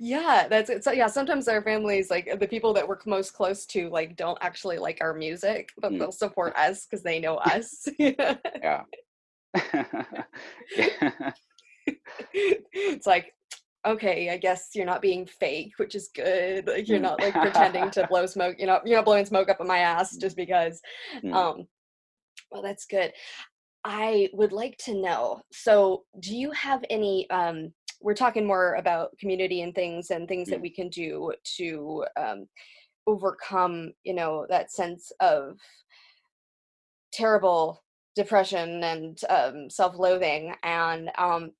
Yeah 0.00 0.46
that's 0.48 0.68
it 0.68 0.84
so 0.84 0.92
yeah 0.92 1.06
sometimes 1.06 1.48
our 1.48 1.62
families 1.62 2.10
like 2.10 2.38
the 2.38 2.46
people 2.48 2.72
that 2.74 2.86
we're 2.86 2.98
most 3.06 3.32
close 3.32 3.64
to 3.66 3.88
like 3.88 4.14
don't 4.16 4.38
actually 4.42 4.78
like 4.78 4.98
our 5.00 5.14
music 5.14 5.70
but 5.80 5.92
Mm. 5.92 5.98
they'll 5.98 6.12
support 6.12 6.54
us 6.66 6.86
because 6.86 7.02
they 7.02 7.18
know 7.20 7.36
us 7.36 7.86
yeah. 7.98 8.82
It's 12.34 13.06
like 13.06 13.32
okay 13.86 14.30
i 14.30 14.36
guess 14.38 14.70
you're 14.74 14.86
not 14.86 15.02
being 15.02 15.26
fake 15.26 15.72
which 15.76 15.94
is 15.94 16.08
good 16.14 16.66
like 16.66 16.88
you're 16.88 16.98
Mm. 16.98 17.02
not 17.02 17.20
like 17.20 17.34
pretending 17.34 17.90
to 17.90 18.06
blow 18.06 18.24
smoke 18.26 18.56
you 18.58 18.66
know 18.66 18.80
you're 18.84 18.96
not 18.98 19.04
blowing 19.04 19.26
smoke 19.26 19.48
up 19.50 19.60
in 19.60 19.66
my 19.66 19.78
ass 19.78 20.16
just 20.16 20.36
because 20.36 20.80
Mm. 21.22 21.34
um 21.34 21.68
well 22.54 22.62
that's 22.62 22.86
good 22.86 23.12
i 23.84 24.30
would 24.32 24.52
like 24.52 24.78
to 24.78 24.94
know 24.94 25.42
so 25.52 26.04
do 26.20 26.34
you 26.34 26.50
have 26.52 26.82
any 26.88 27.28
um 27.28 27.70
we're 28.00 28.14
talking 28.14 28.46
more 28.46 28.74
about 28.74 29.16
community 29.18 29.60
and 29.62 29.74
things 29.74 30.10
and 30.10 30.28
things 30.28 30.48
that 30.48 30.60
Mm. 30.60 30.62
we 30.62 30.70
can 30.70 30.88
do 30.88 31.32
to 31.56 32.04
um 32.16 32.46
overcome 33.06 33.92
you 34.04 34.14
know 34.14 34.46
that 34.48 34.72
sense 34.72 35.12
of 35.20 35.58
terrible 37.12 37.82
depression 38.16 38.82
and 38.84 39.20
um, 39.28 39.68
self-loathing 39.68 40.54
and 40.62 41.10
um, 41.18 41.50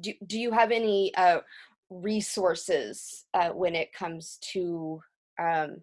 do, 0.00 0.12
do 0.26 0.38
you 0.38 0.50
have 0.52 0.70
any 0.70 1.14
uh, 1.16 1.40
resources 1.90 3.24
uh, 3.34 3.48
when 3.50 3.74
it 3.74 3.92
comes 3.92 4.38
to 4.52 5.00
um, 5.40 5.76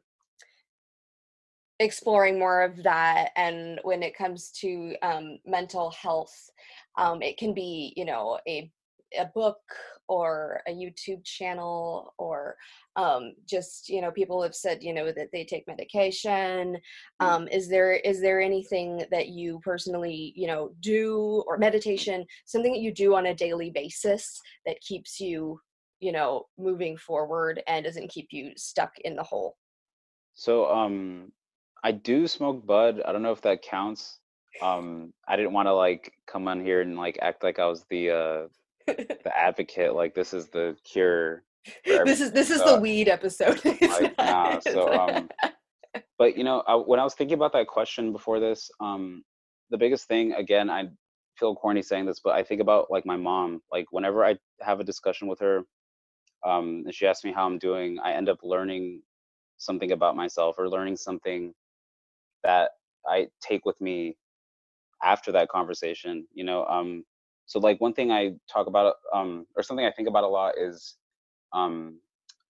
exploring 1.82 2.38
more 2.38 2.62
of 2.62 2.84
that 2.84 3.32
and 3.36 3.80
when 3.84 4.04
it 4.04 4.16
comes 4.16 4.52
to 4.52 4.96
um, 5.02 5.40
mental 5.46 5.92
health 5.92 6.50
um, 6.98 7.22
it 7.22 7.38
can 7.38 7.54
be 7.54 7.92
you 7.98 8.06
know 8.06 8.40
a, 8.48 8.72
a 9.20 9.26
book 9.34 9.58
or 10.08 10.62
a 10.68 10.72
youtube 10.72 11.24
channel 11.24 12.14
or 12.18 12.56
um, 12.96 13.34
just 13.50 13.90
you 13.90 14.00
know 14.00 14.12
people 14.12 14.42
have 14.44 14.54
said 14.54 14.84
you 14.84 14.94
know 14.94 15.12
that 15.12 15.30
they 15.34 15.44
take 15.44 15.68
medication 15.68 16.78
Mm. 17.22 17.26
um, 17.26 17.48
is 17.48 17.68
there 17.68 17.94
is 17.94 18.22
there 18.22 18.42
anything 18.42 19.04
that 19.12 19.30
you 19.30 19.60
personally 19.64 20.34
you 20.36 20.48
know 20.48 20.72
do 20.82 21.44
or 21.48 21.58
meditation 21.58 22.26
something 22.46 22.74
that 22.74 22.82
you 22.82 22.94
do 22.94 23.16
on 23.16 23.28
a 23.28 23.36
daily 23.36 23.72
basis 23.72 24.40
that 24.66 24.82
keeps 24.82 25.20
you 25.20 25.60
you 26.00 26.12
know 26.12 26.46
moving 26.58 26.98
forward 26.98 27.62
and 27.68 27.86
doesn't 27.86 28.10
keep 28.10 28.28
you 28.32 28.52
stuck 28.56 28.92
in 29.00 29.16
the 29.16 29.24
hole 29.24 29.56
so 30.34 30.72
um 30.72 31.32
i 31.84 31.92
do 31.92 32.28
smoke 32.28 32.66
bud 32.66 33.02
i 33.06 33.12
don't 33.12 33.22
know 33.22 33.32
if 33.32 33.42
that 33.42 33.62
counts 33.62 34.20
um 34.62 35.14
i 35.28 35.36
didn't 35.36 35.54
want 35.54 35.68
to 35.68 35.74
like 35.74 36.14
come 36.28 36.48
on 36.48 36.64
here 36.64 36.82
and 36.82 36.98
like 36.98 37.18
act 37.22 37.44
like 37.44 37.60
i 37.60 37.66
was 37.66 37.86
the 37.90 38.10
uh 38.10 38.48
the 38.88 39.32
advocate 39.38 39.94
like 39.94 40.14
this 40.14 40.34
is 40.34 40.50
the 40.50 40.76
cure 40.84 41.44
this 41.86 42.20
is 42.22 42.32
this 42.32 42.50
is 42.50 42.60
so- 42.60 42.76
the 42.76 42.82
weed 42.82 43.08
episode 43.08 43.64
like 43.82 44.18
nah 44.18 44.60
so 44.60 44.92
um 44.94 45.30
but 46.18 46.38
you 46.38 46.44
know 46.44 46.64
I, 46.68 46.76
when 46.76 47.00
i 47.00 47.04
was 47.04 47.14
thinking 47.14 47.36
about 47.36 47.54
that 47.54 47.68
question 47.68 48.12
before 48.12 48.40
this 48.40 48.70
um 48.80 49.24
the 49.70 49.78
biggest 49.78 50.08
thing 50.08 50.34
again 50.34 50.70
i 50.70 50.86
feel 51.38 51.56
corny 51.56 51.82
saying 51.82 52.06
this 52.06 52.20
but 52.24 52.36
i 52.36 52.44
think 52.44 52.62
about 52.62 52.92
like 52.92 53.06
my 53.06 53.16
mom 53.16 53.62
like 53.72 53.86
whenever 53.92 54.26
i 54.26 54.36
have 54.62 54.80
a 54.80 54.84
discussion 54.84 55.28
with 55.28 55.40
her 55.40 55.62
um 56.46 56.84
and 56.86 56.94
she 56.94 57.06
asks 57.08 57.24
me 57.24 57.32
how 57.32 57.46
i'm 57.46 57.58
doing 57.58 58.00
i 58.04 58.12
end 58.14 58.28
up 58.30 58.40
learning 58.44 59.02
something 59.58 59.92
about 59.92 60.16
myself 60.16 60.56
or 60.58 60.68
learning 60.68 60.98
something 60.98 61.54
that 62.43 62.71
i 63.07 63.27
take 63.41 63.65
with 63.65 63.79
me 63.81 64.17
after 65.03 65.31
that 65.31 65.50
conversation 65.50 66.25
you 66.33 66.43
know 66.43 66.65
um 66.65 67.03
so 67.45 67.60
like 67.60 67.79
one 67.81 67.93
thing 67.93 68.12
i 68.12 68.31
talk 68.51 68.67
about 68.67 68.95
um 69.13 69.45
or 69.55 69.63
something 69.63 69.86
i 69.86 69.91
think 69.91 70.07
about 70.07 70.24
a 70.24 70.27
lot 70.27 70.53
is 70.57 70.98
um 71.53 72.00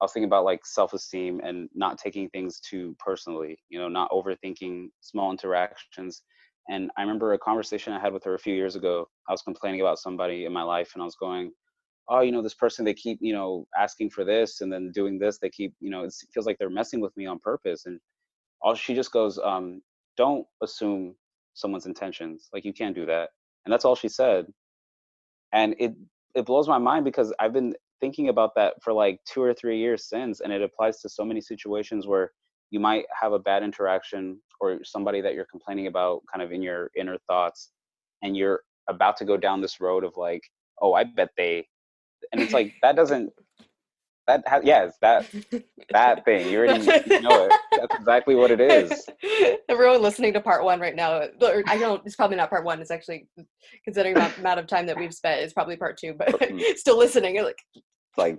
I 0.01 0.05
was 0.05 0.13
thinking 0.13 0.27
about 0.29 0.45
like 0.45 0.65
self-esteem 0.65 1.41
and 1.43 1.69
not 1.75 1.99
taking 1.99 2.27
things 2.29 2.59
too 2.59 2.95
personally, 2.99 3.59
you 3.69 3.79
know, 3.79 3.87
not 3.87 4.09
overthinking 4.11 4.89
small 4.99 5.31
interactions. 5.31 6.23
And 6.69 6.89
I 6.97 7.01
remember 7.01 7.33
a 7.33 7.39
conversation 7.39 7.93
I 7.93 7.99
had 7.99 8.13
with 8.13 8.23
her 8.23 8.33
a 8.33 8.39
few 8.39 8.55
years 8.55 8.75
ago. 8.75 9.07
I 9.29 9.31
was 9.31 9.43
complaining 9.43 9.81
about 9.81 9.99
somebody 9.99 10.45
in 10.45 10.53
my 10.53 10.63
life 10.63 10.91
and 10.95 11.03
I 11.03 11.05
was 11.05 11.15
going, 11.15 11.51
oh, 12.09 12.21
you 12.21 12.31
know, 12.31 12.41
this 12.41 12.55
person, 12.55 12.83
they 12.83 12.95
keep, 12.95 13.19
you 13.21 13.33
know, 13.33 13.67
asking 13.77 14.09
for 14.09 14.25
this 14.25 14.61
and 14.61 14.73
then 14.73 14.91
doing 14.91 15.19
this. 15.19 15.37
They 15.37 15.49
keep, 15.49 15.73
you 15.79 15.91
know, 15.91 16.03
it 16.03 16.13
feels 16.33 16.47
like 16.47 16.57
they're 16.57 16.69
messing 16.69 16.99
with 16.99 17.15
me 17.15 17.27
on 17.27 17.39
purpose. 17.39 17.85
And 17.85 17.99
all 18.61 18.75
she 18.75 18.93
just 18.93 19.11
goes, 19.11 19.39
um, 19.39 19.81
don't 20.17 20.45
assume 20.61 21.15
someone's 21.53 21.85
intentions. 21.85 22.49
Like 22.53 22.65
you 22.65 22.73
can't 22.73 22.95
do 22.95 23.05
that. 23.05 23.29
And 23.65 23.73
that's 23.73 23.85
all 23.85 23.95
she 23.95 24.07
said. 24.07 24.45
And 25.53 25.75
it, 25.79 25.93
it 26.35 26.45
blows 26.45 26.67
my 26.67 26.77
mind 26.77 27.05
because 27.05 27.33
I've 27.39 27.53
been 27.53 27.73
thinking 27.99 28.29
about 28.29 28.55
that 28.55 28.73
for 28.81 28.91
like 28.91 29.19
two 29.25 29.41
or 29.41 29.53
three 29.53 29.79
years 29.79 30.09
since 30.09 30.41
and 30.41 30.51
it 30.51 30.61
applies 30.61 30.99
to 31.01 31.07
so 31.07 31.23
many 31.23 31.39
situations 31.39 32.07
where 32.07 32.31
you 32.71 32.79
might 32.79 33.05
have 33.21 33.33
a 33.33 33.39
bad 33.39 33.63
interaction 33.63 34.41
or 34.59 34.79
somebody 34.83 35.21
that 35.21 35.35
you're 35.35 35.45
complaining 35.45 35.87
about 35.87 36.21
kind 36.31 36.41
of 36.43 36.51
in 36.51 36.61
your 36.61 36.89
inner 36.97 37.17
thoughts 37.27 37.71
and 38.23 38.35
you're 38.35 38.61
about 38.89 39.15
to 39.17 39.25
go 39.25 39.37
down 39.37 39.61
this 39.61 39.79
road 39.79 40.03
of 40.03 40.13
like 40.17 40.41
oh 40.81 40.93
i 40.93 41.03
bet 41.03 41.29
they 41.37 41.65
and 42.31 42.41
it's 42.41 42.53
like 42.53 42.73
that 42.81 42.95
doesn't 43.01 43.31
that 44.27 44.43
ha- 44.47 44.61
yes 44.63 44.93
that 45.01 45.29
that 45.91 46.23
thing 46.25 46.47
you 46.49 46.59
already 46.59 46.85
know 47.21 47.47
it 47.49 47.53
that's 47.71 47.95
exactly 47.95 48.35
what 48.35 48.51
it 48.51 48.61
is 48.61 49.05
Everyone 49.69 50.01
listening 50.01 50.33
to 50.33 50.41
part 50.41 50.63
one 50.63 50.79
right 50.79 50.95
now, 50.95 51.21
or 51.41 51.63
I 51.67 51.77
don't. 51.77 52.01
It's 52.05 52.15
probably 52.15 52.35
not 52.35 52.49
part 52.49 52.65
one. 52.65 52.81
It's 52.81 52.91
actually 52.91 53.27
considering 53.85 54.15
the 54.15 54.31
amount 54.39 54.59
of 54.59 54.67
time 54.67 54.85
that 54.87 54.97
we've 54.97 55.13
spent. 55.13 55.41
It's 55.41 55.53
probably 55.53 55.77
part 55.77 55.97
two, 55.97 56.13
but 56.13 56.35
still 56.75 56.97
listening. 56.97 57.35
You're 57.35 57.45
like 57.45 57.59
like 58.17 58.37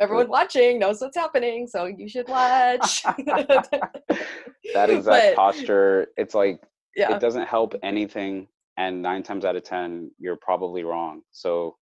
everyone 0.00 0.28
watching 0.28 0.78
knows 0.78 1.00
what's 1.00 1.16
happening, 1.16 1.66
so 1.66 1.86
you 1.86 2.08
should 2.08 2.28
watch. 2.28 3.02
that 3.02 4.90
exact 4.90 5.04
But- 5.04 5.36
posture 5.36 6.08
it's 6.16 6.34
like 6.34 6.60
yeah, 6.96 7.14
it 7.14 7.20
doesn't 7.20 7.46
help 7.46 7.74
anything 7.82 8.46
and 8.76 9.02
nine 9.02 9.22
times 9.22 9.44
out 9.44 9.56
of 9.56 9.64
ten 9.64 10.10
you're 10.18 10.38
probably 10.40 10.84
wrong 10.84 11.22
so 11.32 11.76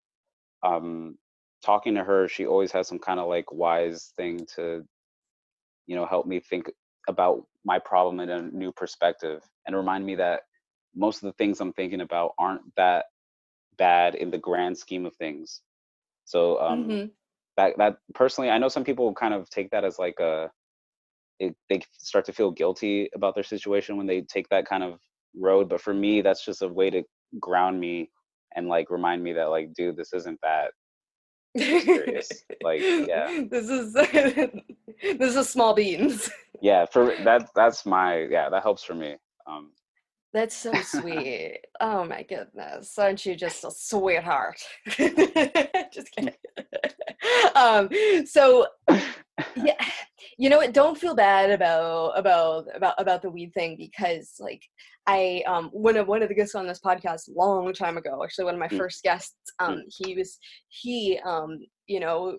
um 0.64 1.17
talking 1.64 1.95
to 1.95 2.04
her 2.04 2.28
she 2.28 2.47
always 2.47 2.73
has 2.73 2.88
some 2.88 2.99
kind 2.99 3.21
of 3.21 3.28
like 3.28 3.50
wise 3.52 4.12
thing 4.16 4.47
to 4.57 4.85
you 5.87 5.97
know 5.97 6.07
help 6.07 6.26
me 6.26 6.40
think 6.40 6.71
about 7.09 7.47
my 7.64 7.78
problem 7.78 8.21
in 8.21 8.28
a 8.31 8.42
new 8.42 8.73
perspective 8.73 9.42
and 9.66 9.76
remind 9.76 10.04
me 10.04 10.14
that 10.16 10.42
most 10.95 11.23
of 11.23 11.26
the 11.26 11.33
things 11.35 11.61
i'm 11.61 11.73
thinking 11.73 12.00
about 12.00 12.33
aren't 12.38 12.62
that 12.76 13.07
bad 13.78 14.14
in 14.14 14.31
the 14.31 14.38
grand 14.38 14.76
scheme 14.76 15.07
of 15.07 15.14
things 15.16 15.62
so 16.25 16.61
um 16.61 16.87
Mhm. 16.87 17.11
that 17.57 17.76
that 17.78 17.97
personally 18.14 18.50
i 18.50 18.59
know 18.59 18.69
some 18.69 18.85
people 18.85 19.12
kind 19.14 19.35
of 19.35 19.49
take 19.50 19.71
that 19.71 19.85
as 19.85 19.99
like 19.99 20.19
a 20.21 20.50
it, 21.38 21.57
they 21.69 21.81
start 21.99 22.25
to 22.26 22.33
feel 22.33 22.50
guilty 22.50 23.11
about 23.14 23.35
their 23.35 23.45
situation 23.45 23.97
when 23.97 24.07
they 24.07 24.23
take 24.23 24.49
that 24.50 24.66
kind 24.66 24.85
of 24.85 25.00
road 25.37 25.69
but 25.69 25.81
for 25.81 25.95
me 25.95 26.21
that's 26.23 26.45
just 26.45 26.62
a 26.62 26.69
way 26.69 26.90
to 26.90 27.02
ground 27.40 27.81
me 27.81 28.11
and 28.54 28.69
like 28.69 28.90
remind 28.90 29.23
me 29.23 29.33
that 29.33 29.47
like 29.50 29.73
dude 29.75 29.97
this 29.97 30.12
isn't 30.12 30.38
that. 30.42 30.73
Like, 31.54 32.80
yeah. 33.09 33.42
This 33.50 33.68
is 33.68 33.92
this 35.18 35.37
is 35.37 35.49
small 35.49 35.75
beans. 35.75 36.30
Yeah, 36.61 36.87
for 36.87 37.14
that 37.25 37.50
that's 37.54 37.85
my 37.85 38.21
yeah, 38.30 38.49
that 38.49 38.62
helps 38.62 38.85
for 38.85 38.94
me. 38.94 39.16
Um 39.47 39.71
That's 40.33 40.57
so 40.57 40.73
sweet. 40.83 41.61
oh 41.81 42.05
my 42.05 42.23
goodness. 42.23 42.99
Aren't 42.99 43.27
you 43.27 43.35
just 43.35 43.65
a 43.65 43.71
sweetheart? 43.71 44.61
just 44.87 46.11
kidding. 46.12 46.35
um 47.55 47.89
so 48.27 48.67
yeah 49.57 49.75
you 50.39 50.51
know 50.51 50.59
what 50.59 50.73
don't 50.75 50.99
feel 50.99 51.15
bad 51.15 51.51
about 51.51 52.11
about 52.19 52.65
about 52.75 52.95
about 52.99 53.23
the 53.23 53.31
weed 53.31 53.51
thing 53.55 53.77
because 53.77 54.35
like 54.41 54.62
i 55.07 55.43
um 55.47 55.69
one 55.73 55.97
of 55.97 56.07
one 56.09 56.23
of 56.23 56.29
the 56.29 56.35
guests 56.35 56.55
on 56.55 56.67
this 56.67 56.81
podcast 56.85 57.23
long 57.35 57.73
time 57.73 57.97
ago 57.97 58.23
actually 58.23 58.45
one 58.45 58.55
of 58.55 58.61
my 58.61 58.69
Mm. 58.69 58.77
first 58.79 59.03
guests 59.03 59.35
um 59.59 59.77
Mm. 59.77 59.83
he 59.89 60.15
was 60.15 60.39
he 60.69 61.19
um 61.25 61.59
you 61.87 62.01
know. 62.01 62.39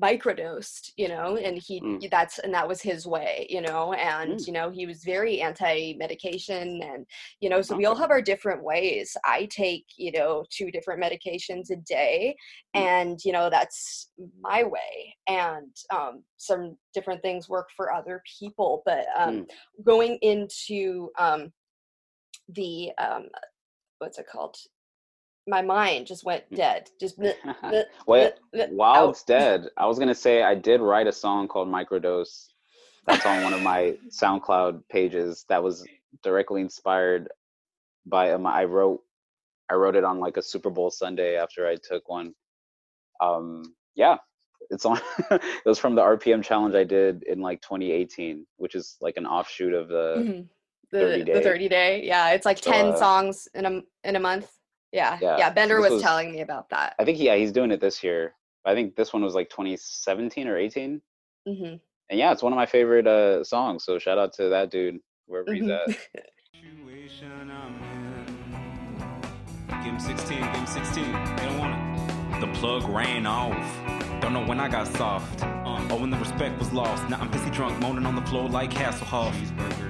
Microdosed 0.00 0.90
you 0.96 1.08
know 1.08 1.36
and 1.36 1.56
he 1.56 1.80
Mm. 1.80 2.10
that's 2.10 2.38
and 2.38 2.52
that 2.52 2.68
was 2.68 2.82
his 2.82 3.06
way 3.06 3.46
you 3.48 3.62
know 3.62 3.92
and 3.94 4.40
Mm. 4.40 4.46
you 4.46 4.52
know 4.52 4.70
he 4.70 4.86
was 4.86 5.02
very 5.04 5.40
anti-medication 5.40 6.82
and 6.82 7.06
you 7.40 7.48
know 7.48 7.62
so 7.62 7.76
we 7.76 7.86
all 7.86 7.94
have 7.94 8.10
our 8.10 8.20
different 8.20 8.62
ways 8.62 9.16
i 9.24 9.46
take 9.46 9.86
you 9.96 10.12
know 10.12 10.44
two 10.50 10.70
different 10.70 11.02
medications 11.02 11.70
a 11.70 11.76
day 11.76 12.36
Mm. 12.76 12.80
and 12.82 13.24
you 13.24 13.32
know 13.32 13.48
that's 13.48 14.10
my 14.40 14.62
way 14.64 15.14
and 15.28 15.74
um, 15.94 16.22
some 16.36 16.76
different 16.92 17.22
things 17.22 17.48
work 17.48 17.68
for 17.76 17.92
other 17.92 18.22
people 18.38 18.82
but 18.84 19.06
um, 19.16 19.46
going 19.84 20.18
into 20.20 21.10
um, 21.18 21.52
the 22.50 22.90
um, 22.98 23.28
what's 23.98 24.18
it 24.18 24.26
called 24.30 24.56
my 25.46 25.62
mind 25.62 26.06
just 26.06 26.24
went 26.24 26.44
Mm. 26.50 26.56
dead 26.56 26.90
just 27.00 27.18
bleh, 27.18 27.34
bleh, 27.62 27.84
bleh, 28.08 28.32
bleh, 28.54 28.70
while 28.70 29.10
it's 29.10 29.22
dead, 29.22 29.68
I 29.76 29.86
was 29.86 29.98
gonna 29.98 30.14
say 30.14 30.42
I 30.42 30.54
did 30.54 30.80
write 30.80 31.06
a 31.06 31.12
song 31.12 31.48
called 31.48 31.68
Microdose. 31.68 32.48
That's 33.06 33.24
on 33.26 33.42
one 33.42 33.52
of 33.54 33.62
my 33.62 33.96
SoundCloud 34.10 34.82
pages. 34.90 35.44
That 35.48 35.62
was 35.62 35.86
directly 36.22 36.60
inspired 36.60 37.28
by 38.06 38.32
um, 38.32 38.46
I 38.46 38.64
wrote 38.64 39.02
I 39.70 39.74
wrote 39.74 39.96
it 39.96 40.04
on 40.04 40.18
like 40.20 40.36
a 40.36 40.42
Super 40.42 40.70
Bowl 40.70 40.90
Sunday 40.90 41.36
after 41.36 41.66
I 41.66 41.76
took 41.76 42.08
one. 42.08 42.34
Um, 43.20 43.74
yeah, 43.94 44.16
it's 44.70 44.84
on. 44.84 45.00
it 45.30 45.64
was 45.64 45.78
from 45.78 45.94
the 45.94 46.02
RPM 46.02 46.42
challenge 46.42 46.74
I 46.74 46.84
did 46.84 47.22
in 47.24 47.40
like 47.40 47.60
2018, 47.62 48.46
which 48.56 48.74
is 48.74 48.96
like 49.00 49.16
an 49.16 49.26
offshoot 49.26 49.72
of 49.74 49.88
the. 49.88 50.24
Mhm. 50.24 50.48
the 50.92 50.98
30 51.00 51.18
the 51.18 51.24
day. 51.24 51.42
30 51.42 51.68
day 51.68 52.04
yeah 52.04 52.30
it's 52.30 52.46
like 52.46 52.58
So, 52.62 52.70
10 52.70 52.86
uh, 52.86 52.96
songs 52.96 53.48
in 53.54 53.66
a 53.66 53.82
in 54.04 54.14
a 54.14 54.20
month 54.20 54.48
yeah 54.96 55.18
Yeah, 55.20 55.36
yeah, 55.38 55.50
bender 55.50 55.76
this 55.76 55.84
was, 55.84 55.92
was- 55.94 56.02
telling 56.02 56.32
me 56.32 56.40
about 56.40 56.68
that 56.70 56.94
I 56.98 57.04
think 57.04 57.18
yeah, 57.20 57.36
he's 57.36 57.52
doing 57.52 57.70
it 57.70 57.80
this 57.80 58.02
year. 58.02 58.34
I 58.64 58.74
think 58.74 58.96
this 58.96 59.12
one 59.12 59.22
was 59.22 59.34
like 59.34 59.48
2017 59.50 60.48
or 60.48 60.56
18. 60.56 61.00
hmm 61.46 61.64
And 61.64 62.18
yeah, 62.22 62.32
it's 62.32 62.42
one 62.42 62.52
of 62.52 62.56
my 62.56 62.66
favorite 62.66 63.06
uh 63.06 63.44
songs. 63.44 63.84
So 63.84 63.98
shout 63.98 64.18
out 64.18 64.32
to 64.34 64.48
that 64.48 64.70
dude 64.70 64.98
wherever 65.26 65.52
he's 65.52 65.64
Mhm. 65.64 65.78
at. 65.88 65.88
situation 66.56 67.50
I'm 67.50 67.74
in. 67.92 69.82
Give 69.84 69.92
him 69.94 70.00
16, 70.00 70.38
give 70.38 70.46
him 70.46 70.66
16. 70.66 71.04
They 71.04 71.44
don't 71.46 71.58
want 71.58 71.74
it. 71.76 72.40
The 72.40 72.52
plug 72.58 72.82
ran 72.88 73.26
off. 73.26 74.05
Don't 74.26 74.32
know 74.32 74.44
when 74.44 74.58
I 74.58 74.66
got 74.66 74.88
soft. 74.88 75.44
Uh, 75.44 75.86
oh, 75.88 76.00
when 76.00 76.10
the 76.10 76.16
respect 76.16 76.58
was 76.58 76.72
lost. 76.72 77.08
Now 77.08 77.20
I'm 77.20 77.30
pissy 77.30 77.54
drunk, 77.54 77.78
moaning 77.78 78.04
on 78.06 78.16
the 78.16 78.22
floor 78.22 78.48
like 78.48 78.72
Hasselhoff. 78.72 79.32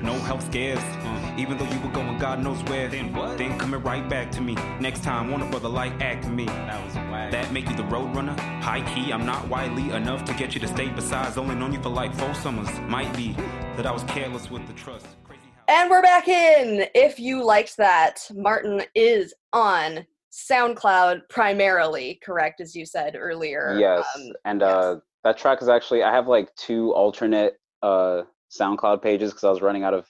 No 0.03 0.13
health 0.13 0.45
scares. 0.45 0.79
Uh, 0.79 1.35
even 1.39 1.57
though 1.57 1.65
you 1.65 1.81
were 1.81 1.89
going 1.89 2.19
God 2.19 2.45
knows 2.45 2.63
where. 2.65 2.87
Then 2.87 3.15
what? 3.15 3.39
Then 3.39 3.59
coming 3.59 3.81
right 3.81 4.07
back 4.07 4.31
to 4.33 4.43
me. 4.43 4.55
Next 4.79 5.03
time, 5.03 5.31
want 5.31 5.43
a 5.43 5.47
brother 5.47 5.71
like 5.71 5.99
act 6.03 6.29
me. 6.29 6.45
That 6.45 6.85
was 6.85 6.95
whack. 6.97 7.31
That 7.33 7.51
make 7.51 7.67
you 7.71 7.77
the 7.77 7.85
road 7.85 8.15
runner? 8.15 8.39
High 8.61 8.83
key, 8.95 9.11
I'm 9.11 9.25
not 9.25 9.49
wily 9.49 9.89
enough 9.93 10.27
to 10.27 10.35
get 10.35 10.53
you 10.53 10.61
to 10.61 10.69
stay. 10.69 10.91
Besides, 10.91 11.39
only 11.39 11.55
known 11.55 11.73
you 11.73 11.81
for 11.81 11.89
like 11.89 12.15
four 12.15 12.35
summers. 12.35 12.69
Might 12.81 13.17
be 13.17 13.33
that 13.79 13.87
I 13.87 13.91
was 13.91 14.03
careless 14.03 14.51
with 14.51 14.67
the 14.67 14.75
trust. 14.75 15.07
Crazy 15.25 15.41
how- 15.67 15.75
and 15.81 15.91
we're 15.91 16.03
back 16.03 16.29
in 16.29 16.87
if 16.95 17.19
you 17.19 17.43
liked 17.43 17.79
that 17.79 18.19
martin 18.35 18.83
is 18.95 19.33
on 19.55 20.05
soundcloud 20.37 21.23
primarily 21.31 22.21
correct 22.23 22.61
as 22.61 22.77
you 22.77 22.85
said 22.85 23.17
earlier 23.17 23.77
yes. 23.79 24.07
um, 24.17 24.33
and 24.45 24.61
yes. 24.61 24.71
uh 24.71 24.97
that 25.27 25.37
track 25.37 25.61
is 25.61 25.69
actually 25.69 26.05
I 26.05 26.13
have 26.13 26.29
like 26.29 26.55
two 26.55 26.95
alternate 26.95 27.59
uh 27.83 28.23
SoundCloud 28.57 29.03
pages 29.03 29.33
because 29.33 29.43
I 29.43 29.51
was 29.51 29.61
running 29.61 29.83
out 29.83 29.93
of 29.93 30.07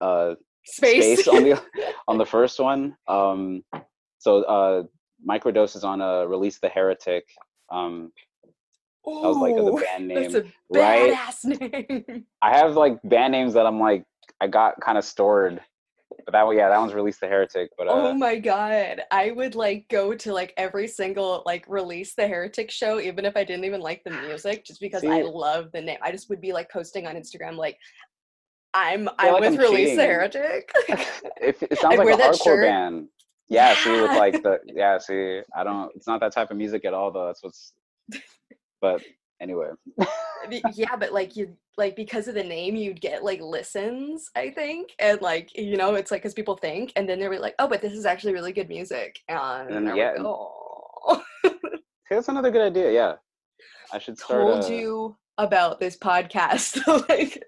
uh 0.00 0.34
space, 0.64 1.20
space 1.22 1.28
on 1.28 1.42
the 1.42 1.60
on 2.08 2.18
the 2.18 2.24
first 2.24 2.60
one. 2.60 2.96
Um 3.08 3.64
so 4.18 4.44
uh 4.44 4.82
Microdose 5.28 5.74
is 5.74 5.82
on 5.82 6.00
a 6.00 6.26
Release 6.26 6.60
the 6.60 6.68
Heretic. 6.68 7.24
Um 7.70 8.12
that 9.04 9.10
was 9.10 9.38
like 9.38 9.56
the 9.56 9.62
Ooh, 9.62 9.80
band 9.80 10.10
that's 10.10 10.34
name. 10.34 10.52
a 10.72 10.78
right? 10.78 11.34
name 11.44 12.24
I 12.40 12.56
have 12.56 12.76
like 12.76 13.00
band 13.02 13.32
names 13.32 13.54
that 13.54 13.66
I'm 13.66 13.80
like 13.80 14.04
I 14.40 14.46
got 14.46 14.80
kind 14.80 14.98
of 14.98 15.04
stored. 15.04 15.60
But 16.30 16.38
that 16.38 16.46
one 16.46 16.56
yeah, 16.56 16.68
that 16.68 16.78
one's 16.78 16.94
Release 16.94 17.18
the 17.18 17.26
Heretic. 17.26 17.70
But 17.76 17.88
uh 17.88 17.90
oh 17.92 18.14
my 18.14 18.38
god 18.38 19.02
i 19.10 19.30
would 19.30 19.54
like 19.54 19.88
go 19.88 20.14
to 20.14 20.32
like 20.32 20.54
every 20.56 20.86
single 20.86 21.42
like 21.44 21.64
release 21.68 22.14
the 22.14 22.26
heretic 22.26 22.70
show 22.70 23.00
even 23.00 23.24
if 23.24 23.36
i 23.36 23.42
didn't 23.42 23.64
even 23.64 23.80
like 23.80 24.02
the 24.04 24.10
music 24.10 24.64
just 24.64 24.80
because 24.80 25.04
i 25.04 25.22
love 25.22 25.70
the 25.72 25.80
name 25.80 25.98
i 26.02 26.12
just 26.12 26.28
would 26.28 26.40
be 26.40 26.52
like 26.52 26.70
posting 26.70 27.06
on 27.06 27.16
instagram 27.16 27.56
like 27.56 27.76
i'm 28.74 29.08
i'm 29.18 29.32
like 29.32 29.40
with 29.40 29.54
I'm 29.54 29.58
release 29.58 29.96
the 29.96 30.04
heretic 30.04 30.70
it, 30.88 31.56
it 31.62 31.78
sounds 31.78 31.98
like 31.98 32.08
a 32.08 32.22
hardcore 32.22 32.44
shirt. 32.44 32.66
band. 32.66 33.08
Yeah, 33.48 33.74
see 33.74 34.00
with 34.00 34.10
like 34.16 34.42
the 34.44 34.60
yeah, 34.64 34.96
see, 34.98 35.40
I 35.56 35.64
don't 35.64 35.90
it's 35.96 36.06
not 36.06 36.20
that 36.20 36.32
type 36.32 36.52
of 36.52 36.56
music 36.56 36.84
at 36.84 36.94
all 36.94 37.10
though. 37.10 37.26
That's 37.26 37.42
what's 37.42 37.72
but 38.80 39.02
anyway. 39.40 39.68
Yeah 40.74 40.96
but 40.96 41.12
like 41.12 41.36
you 41.36 41.54
like 41.76 41.94
because 41.94 42.26
of 42.26 42.34
the 42.34 42.42
name 42.42 42.74
you'd 42.74 43.00
get 43.00 43.22
like 43.22 43.42
listens 43.42 44.30
i 44.34 44.50
think 44.50 44.90
and 44.98 45.20
like 45.20 45.54
you 45.56 45.76
know 45.76 45.94
it's 45.94 46.10
like 46.10 46.22
because 46.22 46.34
people 46.34 46.56
think 46.56 46.92
and 46.96 47.08
then 47.08 47.18
they're 47.18 47.38
like 47.38 47.54
oh 47.58 47.68
but 47.68 47.82
this 47.82 47.92
is 47.92 48.06
actually 48.06 48.32
really 48.32 48.52
good 48.52 48.68
music 48.68 49.20
and, 49.28 49.70
And 49.70 49.96
yeah, 49.96 50.12
like, 50.12 50.20
oh 50.20 51.22
that's 52.10 52.28
another 52.28 52.50
good 52.50 52.62
idea, 52.62 52.90
yeah. 52.92 53.14
I 53.92 53.98
should 53.98 54.18
start 54.18 54.40
told 54.40 54.64
uh, 54.64 54.68
you 54.68 55.16
about 55.38 55.80
this 55.80 55.96
podcast 55.96 56.86
like 57.08 57.42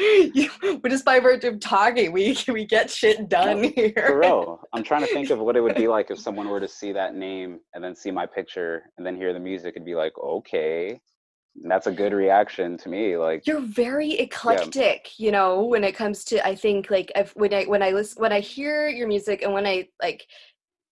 you, 0.34 0.50
but 0.82 0.90
just 0.90 1.04
by 1.04 1.20
virtue 1.20 1.48
of 1.48 1.60
talking 1.60 2.12
we 2.12 2.36
we 2.48 2.64
get 2.64 2.90
shit 2.90 3.28
done 3.28 3.64
here 3.64 3.92
for 3.94 4.18
real. 4.18 4.60
I'm 4.72 4.82
trying 4.82 5.02
to 5.02 5.12
think 5.12 5.30
of 5.30 5.38
what 5.38 5.56
it 5.56 5.60
would 5.60 5.74
be 5.74 5.88
like 5.88 6.10
if 6.10 6.18
someone 6.18 6.48
were 6.48 6.60
to 6.60 6.68
see 6.68 6.92
that 6.92 7.14
name 7.14 7.60
and 7.74 7.84
then 7.84 7.94
see 7.94 8.10
my 8.10 8.26
picture 8.26 8.84
and 8.96 9.06
then 9.06 9.16
hear 9.16 9.32
the 9.32 9.40
music 9.40 9.76
and 9.76 9.84
be 9.84 9.94
like, 9.94 10.12
okay. 10.18 11.00
That's 11.62 11.88
a 11.88 11.92
good 11.92 12.12
reaction 12.12 12.78
to 12.78 12.88
me. 12.88 13.16
Like 13.16 13.44
you're 13.44 13.60
very 13.60 14.12
eclectic 14.12 15.10
you 15.18 15.32
know 15.32 15.64
when 15.64 15.82
it 15.82 15.96
comes 15.96 16.24
to 16.26 16.46
i 16.46 16.54
think 16.54 16.90
like 16.90 17.10
when 17.34 17.52
i 17.52 17.64
when 17.64 17.82
i 17.82 17.90
listen 17.90 18.22
when 18.22 18.32
i 18.32 18.38
hear 18.38 18.88
your 18.88 19.08
music 19.08 19.42
and 19.42 19.52
when 19.52 19.66
i 19.66 19.86
like 20.00 20.24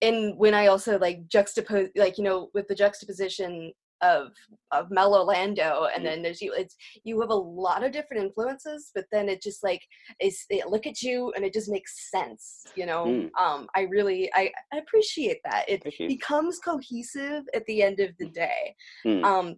and 0.02 0.36
when 0.36 0.54
i 0.54 0.66
also 0.66 0.98
like 0.98 1.28
juxtapose 1.28 1.90
like 1.94 2.18
you 2.18 2.24
know 2.24 2.50
with 2.54 2.66
the 2.66 2.74
juxtaposition 2.74 3.72
of 4.02 4.32
of 4.72 4.90
mellow 4.90 5.22
lando 5.24 5.86
and 5.94 6.02
Mm. 6.02 6.06
then 6.06 6.22
there's 6.22 6.40
you 6.40 6.52
it's 6.54 6.76
you 7.04 7.20
have 7.20 7.30
a 7.30 7.34
lot 7.34 7.82
of 7.84 7.92
different 7.92 8.22
influences 8.22 8.90
but 8.94 9.06
then 9.10 9.28
it 9.28 9.42
just 9.42 9.64
like 9.64 9.82
is 10.20 10.44
they 10.50 10.62
look 10.68 10.86
at 10.86 11.02
you 11.02 11.32
and 11.34 11.44
it 11.44 11.52
just 11.52 11.70
makes 11.70 12.10
sense 12.10 12.64
you 12.76 12.86
know 12.86 13.04
Mm. 13.06 13.30
um 13.40 13.68
i 13.74 13.82
really 13.82 14.30
i, 14.34 14.50
I 14.72 14.78
appreciate 14.78 15.40
that 15.44 15.68
it 15.68 15.82
you. 15.98 16.08
becomes 16.08 16.58
cohesive 16.58 17.44
at 17.54 17.64
the 17.66 17.82
end 17.82 18.00
of 18.00 18.10
the 18.18 18.28
day 18.28 18.74
Mm. 19.04 19.24
um, 19.24 19.56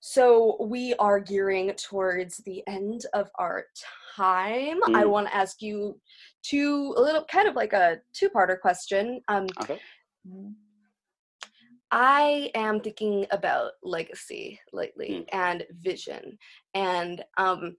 so 0.00 0.56
we 0.60 0.94
are 0.98 1.18
gearing 1.20 1.72
towards 1.74 2.38
the 2.38 2.62
end 2.66 3.04
of 3.12 3.28
our 3.38 3.66
time. 4.16 4.78
I 4.94 5.04
Mm. 5.04 5.10
want 5.10 5.26
to 5.28 5.34
ask 5.34 5.60
you 5.60 6.00
two, 6.42 6.94
a 6.96 7.00
little 7.00 7.24
kind 7.24 7.48
of 7.48 7.54
like 7.54 7.72
a 7.72 8.00
two-parter 8.12 8.60
question. 8.60 9.20
Um, 9.28 9.46
Okay. 9.62 9.80
I 11.90 12.50
am 12.54 12.80
thinking 12.80 13.26
about 13.30 13.72
legacy 13.82 14.60
lately 14.72 15.10
Mm. 15.10 15.26
and 15.32 15.66
vision, 15.70 16.38
and 16.74 17.24
um, 17.36 17.76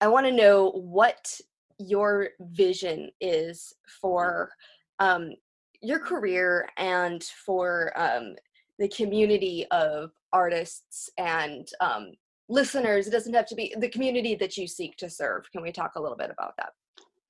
I 0.00 0.08
want 0.08 0.26
to 0.26 0.32
know 0.32 0.70
what 0.70 1.40
your 1.78 2.30
vision 2.40 3.10
is 3.20 3.72
for 4.00 4.52
um, 4.98 5.32
your 5.80 5.98
career 5.98 6.68
and 6.76 7.22
for 7.22 7.92
um, 7.96 8.36
the 8.78 8.88
community 8.88 9.66
of 9.70 10.10
artists 10.32 11.10
and 11.18 11.68
um, 11.80 12.12
listeners. 12.48 13.06
It 13.06 13.10
doesn't 13.10 13.34
have 13.34 13.46
to 13.46 13.54
be 13.54 13.74
the 13.78 13.88
community 13.88 14.34
that 14.36 14.56
you 14.56 14.66
seek 14.66 14.96
to 14.96 15.10
serve. 15.10 15.50
Can 15.52 15.62
we 15.62 15.72
talk 15.72 15.92
a 15.96 16.00
little 16.00 16.16
bit 16.16 16.30
about 16.30 16.54
that? 16.56 16.72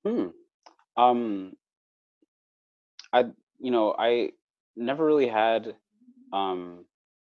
Hmm. 0.05 0.27
Um, 1.01 1.53
I 3.13 3.25
you 3.59 3.71
know 3.71 3.95
I 3.97 4.31
never 4.75 5.05
really 5.05 5.27
had, 5.27 5.75
um, 6.33 6.85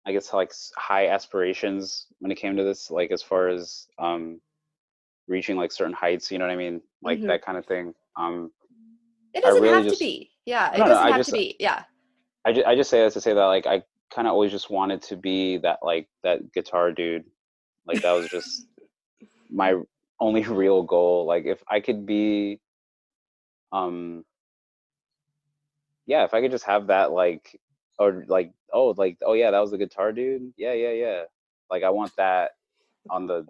I 0.06 0.12
guess 0.12 0.32
like 0.32 0.52
high 0.76 1.08
aspirations 1.08 2.06
when 2.20 2.30
it 2.30 2.36
came 2.36 2.56
to 2.56 2.64
this. 2.64 2.90
Like 2.90 3.10
as 3.10 3.22
far 3.22 3.48
as 3.48 3.86
um, 3.98 4.40
reaching 5.28 5.56
like 5.56 5.72
certain 5.72 5.94
heights, 5.94 6.30
you 6.30 6.38
know 6.38 6.46
what 6.46 6.52
I 6.52 6.56
mean, 6.56 6.80
like 7.02 7.18
Mhm. 7.20 7.26
that 7.28 7.42
kind 7.42 7.56
of 7.58 7.66
thing. 7.66 7.94
Um, 8.16 8.50
It 9.32 9.42
doesn't 9.42 9.62
really 9.62 9.74
have 9.74 9.84
just- 9.84 9.98
to 9.98 10.04
be. 10.04 10.30
Yeah, 10.46 10.72
it 10.74 10.78
doesn't 10.78 10.96
I 10.96 11.08
have 11.08 11.16
just- 11.16 11.30
to 11.30 11.36
be. 11.36 11.56
Yeah. 11.58 11.84
I 12.44 12.52
just, 12.52 12.66
I 12.66 12.74
just 12.76 12.90
say 12.90 13.02
that 13.02 13.12
to 13.14 13.20
say 13.22 13.32
that 13.32 13.44
like 13.46 13.66
I 13.66 13.82
kind 14.10 14.28
of 14.28 14.32
always 14.32 14.50
just 14.52 14.68
wanted 14.70 15.00
to 15.02 15.16
be 15.16 15.56
that 15.58 15.78
like 15.82 16.08
that 16.22 16.52
guitar 16.52 16.92
dude. 16.92 17.24
Like 17.86 18.02
that 18.02 18.12
was 18.12 18.28
just 18.28 18.66
my 19.50 19.80
only 20.20 20.42
real 20.44 20.82
goal. 20.82 21.24
Like 21.24 21.46
if 21.46 21.62
I 21.68 21.80
could 21.80 22.04
be 22.04 22.60
um 23.72 24.24
yeah, 26.06 26.24
if 26.24 26.34
I 26.34 26.40
could 26.40 26.50
just 26.50 26.64
have 26.64 26.88
that 26.88 27.12
like 27.12 27.58
or 27.98 28.24
like 28.28 28.52
oh 28.72 28.94
like 28.96 29.18
oh 29.24 29.34
yeah, 29.34 29.50
that 29.50 29.60
was 29.60 29.70
the 29.70 29.78
guitar 29.78 30.12
dude. 30.12 30.52
Yeah, 30.56 30.72
yeah, 30.72 30.92
yeah. 30.92 31.22
Like 31.70 31.82
I 31.82 31.90
want 31.90 32.12
that 32.16 32.52
on 33.10 33.26
the 33.26 33.46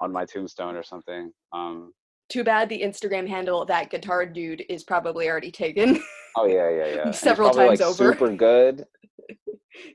on 0.00 0.12
my 0.12 0.24
tombstone 0.24 0.76
or 0.76 0.82
something. 0.82 1.32
Um 1.52 1.92
Too 2.28 2.44
bad 2.44 2.68
the 2.68 2.82
Instagram 2.82 3.28
handle 3.28 3.64
that 3.66 3.90
guitar 3.90 4.26
dude 4.26 4.64
is 4.68 4.84
probably 4.84 5.28
already 5.28 5.50
taken. 5.50 6.02
oh 6.36 6.46
yeah, 6.46 6.70
yeah, 6.70 6.94
yeah. 6.94 7.10
Several 7.12 7.50
probably, 7.50 7.76
times 7.76 7.80
like, 7.80 7.88
over. 7.88 8.12
Super 8.12 8.34
good. 8.34 8.84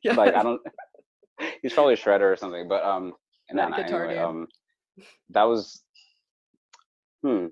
yeah. 0.04 0.13
like 0.17 0.34
I 0.34 0.43
don't. 0.43 0.62
He's 1.62 1.73
probably 1.73 1.95
a 1.95 1.97
shredder 1.97 2.32
or 2.32 2.38
something, 2.38 2.67
but 2.67 2.84
um, 2.86 3.13
and 3.49 3.58
That 3.58 3.71
then 3.71 3.86
guitar 3.86 4.06
anyway, 4.06 4.19
dude. 4.19 4.23
um, 4.23 4.47
that 5.32 5.43
was, 5.43 5.84
hmm. 7.23 7.47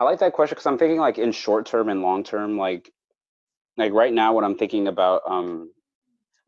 I 0.00 0.04
like 0.04 0.18
that 0.20 0.32
question 0.32 0.54
because 0.56 0.66
I'm 0.66 0.78
thinking 0.78 0.98
like 0.98 1.18
in 1.18 1.32
short 1.32 1.66
term 1.66 1.88
and 1.88 2.02
long 2.02 2.24
term, 2.24 2.58
like, 2.58 2.90
like 3.76 3.92
right 3.92 4.12
now, 4.12 4.32
what 4.32 4.44
I'm 4.44 4.56
thinking 4.56 4.88
about, 4.88 5.22
um, 5.28 5.72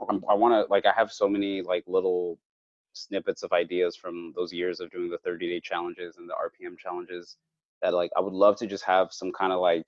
I'm, 0.09 0.24
I 0.28 0.35
want 0.35 0.52
to 0.54 0.70
like 0.70 0.87
I 0.87 0.92
have 0.96 1.12
so 1.12 1.28
many 1.28 1.62
like 1.62 1.85
little 1.87 2.38
snippets 2.92 3.42
of 3.42 3.52
ideas 3.52 3.96
from 3.96 4.32
those 4.37 4.52
years 4.52 4.80
of 4.80 4.90
doing 4.90 5.11
the 5.11 5.18
30 5.18 5.48
day 5.48 5.61
challenges 5.61 6.16
and 6.18 6.28
the 6.28 6.35
RPM 6.35 6.78
challenges 6.78 7.37
that 7.82 7.94
like 7.94 8.11
I 8.16 8.20
would 8.20 8.32
love 8.32 8.56
to 8.59 8.66
just 8.66 8.85
have 8.85 9.12
some 9.12 9.32
kind 9.32 9.52
of 9.52 9.61
like 9.61 9.87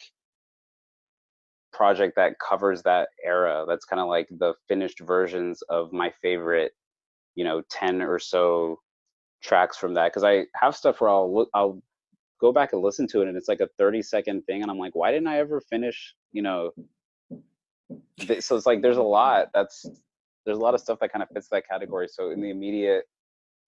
project 1.72 2.16
that 2.16 2.34
covers 2.38 2.82
that 2.82 3.08
era 3.24 3.64
that's 3.68 3.84
kind 3.84 4.00
of 4.00 4.08
like 4.08 4.28
the 4.38 4.54
finished 4.68 5.00
versions 5.00 5.62
of 5.68 5.92
my 5.92 6.10
favorite 6.22 6.72
you 7.34 7.44
know 7.44 7.62
10 7.70 8.02
or 8.02 8.18
so 8.18 8.78
tracks 9.42 9.76
from 9.76 9.94
that 9.94 10.10
because 10.10 10.24
i 10.24 10.44
have 10.54 10.74
stuff 10.74 11.00
where 11.00 11.10
i'll 11.10 11.32
look 11.32 11.48
i'll 11.54 11.80
go 12.40 12.52
back 12.52 12.72
and 12.72 12.82
listen 12.82 13.06
to 13.06 13.22
it 13.22 13.28
and 13.28 13.36
it's 13.36 13.48
like 13.48 13.60
a 13.60 13.68
30 13.78 14.02
second 14.02 14.42
thing 14.44 14.62
and 14.62 14.70
i'm 14.70 14.78
like 14.78 14.94
why 14.94 15.10
didn't 15.10 15.28
i 15.28 15.38
ever 15.38 15.60
finish 15.60 16.14
you 16.32 16.42
know 16.42 16.70
th- 18.20 18.42
so 18.42 18.56
it's 18.56 18.66
like 18.66 18.82
there's 18.82 18.96
a 18.96 19.02
lot 19.02 19.48
that's 19.54 19.86
there's 20.44 20.58
a 20.58 20.60
lot 20.60 20.74
of 20.74 20.80
stuff 20.80 20.98
that 21.00 21.12
kind 21.12 21.22
of 21.22 21.28
fits 21.30 21.48
that 21.50 21.68
category 21.68 22.08
so 22.08 22.30
in 22.30 22.40
the 22.40 22.50
immediate 22.50 23.04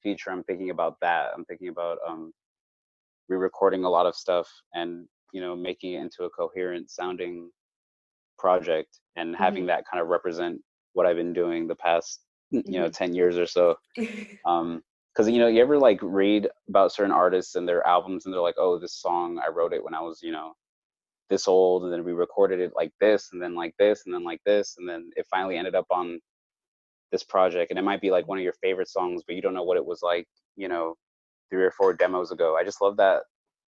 future 0.02 0.30
i'm 0.30 0.44
thinking 0.44 0.70
about 0.70 0.96
that 1.00 1.30
i'm 1.36 1.44
thinking 1.44 1.68
about 1.68 1.98
um 2.06 2.32
re-recording 3.28 3.84
a 3.84 3.88
lot 3.90 4.06
of 4.06 4.14
stuff 4.14 4.48
and 4.74 5.06
you 5.32 5.40
know 5.40 5.54
making 5.54 5.94
it 5.94 6.00
into 6.00 6.24
a 6.24 6.30
coherent 6.30 6.90
sounding 6.90 7.50
project 8.40 8.98
and 9.16 9.36
having 9.36 9.66
that 9.66 9.84
kind 9.90 10.00
of 10.00 10.08
represent 10.08 10.60
what 10.94 11.06
I've 11.06 11.16
been 11.16 11.32
doing 11.32 11.68
the 11.68 11.76
past 11.76 12.20
you 12.50 12.80
know 12.80 12.88
10 12.88 13.14
years 13.14 13.38
or 13.38 13.46
so. 13.46 13.76
Um 14.46 14.82
because 15.14 15.28
you 15.28 15.38
know 15.38 15.46
you 15.46 15.60
ever 15.60 15.78
like 15.78 15.98
read 16.02 16.48
about 16.68 16.92
certain 16.92 17.12
artists 17.12 17.54
and 17.54 17.68
their 17.68 17.86
albums 17.86 18.24
and 18.24 18.34
they're 18.34 18.40
like 18.40 18.56
oh 18.58 18.78
this 18.78 18.94
song 18.94 19.40
I 19.44 19.50
wrote 19.50 19.72
it 19.72 19.82
when 19.82 19.94
I 19.94 20.00
was 20.00 20.20
you 20.22 20.32
know 20.32 20.52
this 21.28 21.46
old 21.46 21.84
and 21.84 21.92
then 21.92 22.04
we 22.04 22.12
recorded 22.12 22.60
it 22.60 22.72
like 22.74 22.92
this 23.00 23.30
and 23.32 23.40
then 23.40 23.54
like 23.54 23.74
this 23.78 24.02
and 24.06 24.14
then 24.14 24.24
like 24.24 24.40
this 24.44 24.76
and 24.78 24.88
then 24.88 25.10
it 25.16 25.26
finally 25.30 25.56
ended 25.56 25.74
up 25.74 25.86
on 25.90 26.18
this 27.12 27.22
project 27.24 27.70
and 27.70 27.78
it 27.78 27.82
might 27.82 28.00
be 28.00 28.10
like 28.10 28.26
one 28.28 28.38
of 28.38 28.44
your 28.44 28.54
favorite 28.62 28.88
songs 28.88 29.22
but 29.26 29.36
you 29.36 29.42
don't 29.42 29.54
know 29.54 29.64
what 29.64 29.76
it 29.76 29.84
was 29.84 30.00
like 30.02 30.26
you 30.56 30.68
know 30.68 30.94
three 31.50 31.64
or 31.64 31.70
four 31.72 31.92
demos 31.92 32.30
ago 32.30 32.56
I 32.56 32.64
just 32.64 32.80
love 32.80 32.96
that 32.96 33.22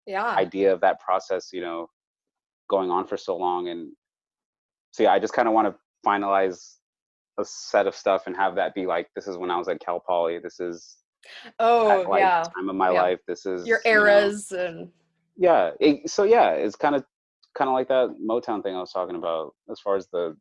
yeah. 0.09 0.35
idea 0.35 0.73
of 0.73 0.81
that 0.81 0.99
process, 0.99 1.49
you 1.53 1.61
know, 1.61 1.87
going 2.69 2.89
on 2.89 3.05
for 3.05 3.15
so 3.15 3.37
long. 3.37 3.69
And 3.69 3.91
so 4.91 5.03
yeah, 5.03 5.13
I 5.13 5.19
just 5.19 5.33
kind 5.33 5.47
of 5.47 5.53
want 5.53 5.67
to 5.67 5.75
finalize 6.05 6.75
a 7.39 7.45
set 7.45 7.87
of 7.87 7.95
stuff 7.95 8.27
and 8.27 8.35
have 8.35 8.55
that 8.55 8.73
be 8.73 8.85
like, 8.85 9.07
this 9.15 9.27
is 9.27 9.37
when 9.37 9.51
I 9.51 9.57
was 9.57 9.67
at 9.67 9.79
Cal 9.79 10.01
Poly. 10.05 10.39
This 10.39 10.59
is 10.59 10.97
Oh, 11.59 12.01
at, 12.03 12.09
like 12.09 12.21
yeah. 12.21 12.43
time 12.55 12.69
of 12.69 12.75
my 12.75 12.91
Yeah. 12.91 13.01
life. 13.01 13.19
This 13.27 13.45
is 13.45 13.67
Your 13.67 13.79
you 13.85 13.91
know- 13.93 13.99
eras 14.01 14.51
and 14.51 14.89
yeah. 15.37 15.71
It, 15.79 16.09
so 16.09 16.23
yeah, 16.23 16.51
it's 16.51 16.75
kind 16.75 16.95
of 16.95 17.05
kind 17.55 17.67
of 17.69 17.73
like 17.73 17.87
that 17.87 18.15
Motown 18.25 18.61
thing 18.63 18.75
I 18.75 18.79
was 18.79 18.91
talking 18.91 19.15
about 19.15 19.53
as 19.71 19.79
far 19.79 19.95
as 19.95 20.07
the 20.07 20.35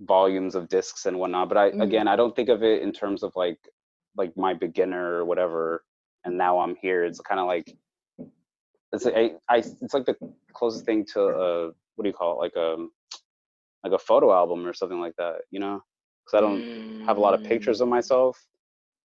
volumes 0.00 0.54
of 0.54 0.68
discs 0.68 1.06
and 1.06 1.18
whatnot. 1.18 1.48
But 1.48 1.58
I 1.58 1.70
Mhm. 1.70 1.82
again, 1.82 2.08
I 2.08 2.16
don't 2.16 2.34
think 2.36 2.48
of 2.48 2.62
it 2.62 2.82
in 2.82 2.92
terms 2.92 3.22
of 3.22 3.32
like 3.36 3.58
like 4.16 4.34
my 4.36 4.54
beginner 4.54 5.14
or 5.14 5.24
whatever. 5.24 5.84
And 6.24 6.36
now 6.38 6.58
I'm 6.58 6.74
here. 6.76 7.04
It's 7.04 7.20
kind 7.20 7.38
of 7.40 7.46
like 7.46 7.76
it's 8.92 9.04
a, 9.06 9.18
I, 9.18 9.22
I 9.48 9.56
it's 9.58 9.92
like 9.94 10.06
the 10.06 10.16
closest 10.52 10.84
thing 10.86 11.04
to 11.12 11.20
uh 11.22 11.70
what 11.94 12.02
do 12.04 12.08
you 12.08 12.14
call 12.14 12.32
it 12.32 12.38
like 12.44 12.56
a 12.56 12.76
like 13.84 13.92
a 13.92 13.98
photo 13.98 14.32
album 14.32 14.66
or 14.66 14.72
something 14.72 15.00
like 15.00 15.14
that. 15.16 15.42
You 15.50 15.60
know, 15.60 15.82
because 16.24 16.38
I 16.38 16.40
don't 16.40 17.04
have 17.06 17.16
a 17.16 17.20
lot 17.20 17.34
of 17.34 17.42
pictures 17.44 17.80
of 17.80 17.88
myself. 17.88 18.38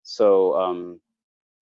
So 0.06 0.54
um, 0.54 1.00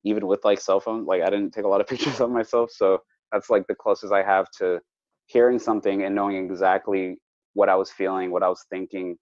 even 0.03 0.25
with 0.25 0.43
like 0.43 0.59
cell 0.59 0.79
phone, 0.79 1.05
like 1.05 1.21
I 1.21 1.29
didn't 1.29 1.51
take 1.51 1.63
a 1.63 1.67
lot 1.67 1.79
of 1.79 1.87
pictures 1.91 2.19
of 2.19 2.31
myself. 2.31 2.71
So 2.71 2.99
that's 3.31 3.49
like 3.49 3.67
the 3.67 3.75
closest 3.75 4.11
I 4.11 4.23
have 4.23 4.47
to 4.57 4.79
hearing 5.27 5.59
something 5.59 6.03
and 6.03 6.13
knowing 6.15 6.35
exactly 6.35 7.17
what 7.53 7.69
I 7.69 7.75
was 7.75 7.91
feeling, 7.91 8.31
what 8.31 8.43
I 8.43 8.49
was 8.49 8.65
thinking 8.69 9.15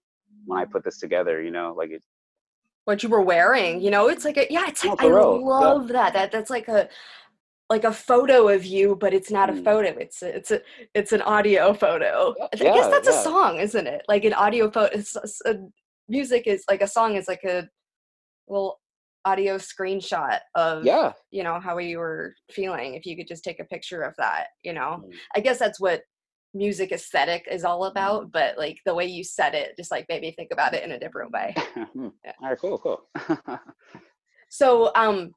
when 0.46 0.58
I 0.58 0.64
put 0.64 0.82
this 0.84 0.98
together. 0.98 1.42
You 1.42 1.50
know, 1.50 1.74
like 1.76 1.90
it. 1.90 2.02
what 2.86 3.02
you 3.02 3.10
were 3.10 3.20
wearing. 3.20 3.80
You 3.82 3.90
know, 3.90 4.08
it's 4.08 4.24
like 4.24 4.38
a 4.38 4.46
yeah, 4.50 4.64
it's 4.68 4.84
like 4.84 4.98
for 4.98 5.04
I 5.04 5.08
real, 5.08 5.38
yeah. 5.38 5.46
love 5.46 5.88
that. 5.88 6.14
That 6.14 6.32
that's 6.32 6.50
like 6.50 6.68
a 6.68 6.88
like 7.68 7.84
a 7.84 7.92
photo 7.92 8.48
of 8.48 8.64
you, 8.64 8.96
but 8.96 9.12
it's 9.12 9.30
not 9.30 9.50
a 9.50 9.52
Mm. 9.52 9.64
photo. 9.64 9.88
It's 10.00 10.22
a, 10.22 10.36
it's 10.36 10.50
a 10.50 10.60
it's 10.94 11.12
an 11.12 11.22
audio 11.22 11.74
photo. 11.74 12.34
I 12.52 12.56
guess 12.56 12.88
that's 12.88 13.08
yeah. 13.08 13.20
a 13.20 13.22
song, 13.22 13.58
isn't 13.60 13.86
it? 13.86 14.02
Like 14.08 14.24
an 14.24 14.32
audio 14.32 14.70
photo. 14.70 14.96
It's, 14.96 15.14
it's 15.14 15.42
a, 15.44 15.56
music 16.08 16.46
is 16.46 16.64
like 16.70 16.80
a 16.80 16.88
song 16.88 17.16
is 17.16 17.28
like 17.28 17.44
a 17.44 17.68
little 18.48 18.80
audio 19.24 19.56
screenshot 19.56 20.38
of 20.54 20.84
Yeah. 20.84 21.12
you 21.30 21.42
know 21.42 21.60
how 21.60 21.76
you 21.78 21.98
were 21.98 22.34
feeling. 22.50 22.94
If 22.94 23.04
you 23.06 23.16
could 23.16 23.28
just 23.28 23.44
take 23.44 23.60
a 23.60 23.64
picture 23.64 24.02
of 24.02 24.14
that, 24.18 24.46
you 24.62 24.72
know. 24.72 25.02
Mm. 25.04 25.12
I 25.36 25.40
guess 25.40 25.58
that's 25.58 25.80
what 25.80 26.02
music 26.54 26.90
aesthetic 26.90 27.46
is 27.50 27.64
all 27.64 27.84
about. 27.84 28.32
But 28.32 28.58
like 28.58 28.78
the 28.84 28.94
way 28.94 29.06
you 29.06 29.22
said 29.22 29.54
it, 29.54 29.76
just 29.76 29.90
like 29.90 30.06
made 30.08 30.22
me 30.22 30.32
think 30.32 30.50
about 30.52 30.74
it 30.74 30.82
in 30.84 30.92
a 30.92 30.98
different 30.98 31.32
way. 31.32 31.54
Hmm. 31.92 32.08
Yeah. 32.24 32.32
All 32.42 32.48
right. 32.48 32.58
Cool. 32.58 32.78
Cool. 32.78 33.02
So 34.52 34.90
um 34.96 35.32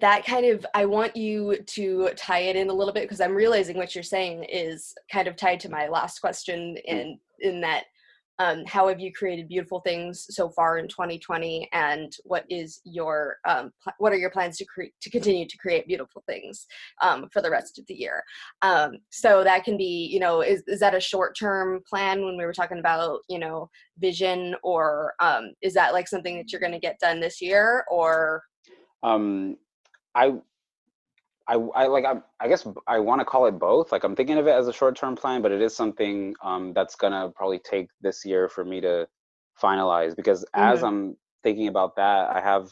that 0.00 0.26
kind 0.26 0.44
of 0.44 0.66
I 0.74 0.84
want 0.84 1.16
you 1.16 1.56
to 1.64 2.10
tie 2.14 2.40
it 2.40 2.56
in 2.56 2.68
a 2.68 2.74
little 2.74 2.92
bit 2.92 3.04
because 3.04 3.22
I'm 3.22 3.34
realizing 3.34 3.76
what 3.76 3.94
you're 3.94 4.04
saying 4.04 4.44
is 4.44 4.92
kind 5.10 5.26
of 5.28 5.36
tied 5.36 5.60
to 5.60 5.70
my 5.70 5.88
last 5.88 6.20
question 6.20 6.76
in 6.84 7.18
in 7.40 7.60
that 7.62 7.84
um, 8.38 8.64
how 8.66 8.88
have 8.88 9.00
you 9.00 9.12
created 9.12 9.48
beautiful 9.48 9.80
things 9.80 10.26
so 10.30 10.48
far 10.48 10.78
in 10.78 10.88
2020 10.88 11.68
and 11.72 12.12
what 12.24 12.44
is 12.48 12.80
your 12.84 13.38
um, 13.46 13.72
pl- 13.82 13.92
what 13.98 14.12
are 14.12 14.16
your 14.16 14.30
plans 14.30 14.56
to 14.58 14.64
create 14.64 14.92
to 15.00 15.10
continue 15.10 15.46
to 15.46 15.58
create 15.58 15.86
beautiful 15.86 16.22
things 16.26 16.66
um, 17.02 17.28
for 17.32 17.42
the 17.42 17.50
rest 17.50 17.78
of 17.78 17.86
the 17.86 17.94
year? 17.94 18.22
Um, 18.62 18.98
so 19.10 19.42
that 19.44 19.64
can 19.64 19.76
be 19.76 20.08
you 20.10 20.20
know 20.20 20.40
is, 20.40 20.62
is 20.66 20.80
that 20.80 20.94
a 20.94 21.00
short 21.00 21.36
term 21.38 21.80
plan 21.88 22.24
when 22.24 22.36
we 22.36 22.44
were 22.44 22.52
talking 22.52 22.78
about 22.78 23.20
you 23.28 23.38
know 23.38 23.70
vision? 23.98 24.54
Or 24.62 25.14
um, 25.20 25.52
is 25.62 25.74
that 25.74 25.92
like 25.92 26.08
something 26.08 26.36
that 26.36 26.52
you're 26.52 26.60
going 26.60 26.72
to 26.72 26.78
get 26.78 27.00
done 27.00 27.20
this 27.20 27.40
year? 27.40 27.84
Or 27.90 28.42
um 29.02 29.56
i 30.14 30.32
i 31.48 31.54
i 31.54 31.86
like 31.86 32.04
i, 32.04 32.14
I 32.40 32.48
guess 32.48 32.66
i 32.86 32.98
want 32.98 33.20
to 33.20 33.24
call 33.24 33.46
it 33.46 33.52
both 33.58 33.92
like 33.92 34.04
i'm 34.04 34.16
thinking 34.16 34.38
of 34.38 34.46
it 34.46 34.52
as 34.52 34.68
a 34.68 34.72
short-term 34.72 35.16
plan 35.16 35.42
but 35.42 35.52
it 35.52 35.60
is 35.62 35.74
something 35.74 36.34
um 36.42 36.72
that's 36.74 36.96
gonna 36.96 37.30
probably 37.34 37.58
take 37.60 37.88
this 38.00 38.24
year 38.24 38.48
for 38.48 38.64
me 38.64 38.80
to 38.82 39.08
finalize 39.62 40.14
because 40.16 40.44
as 40.54 40.82
Mhm. 40.82 40.88
i'm 40.88 41.16
thinking 41.42 41.68
about 41.68 41.96
that 41.96 42.30
i 42.30 42.40
have 42.40 42.68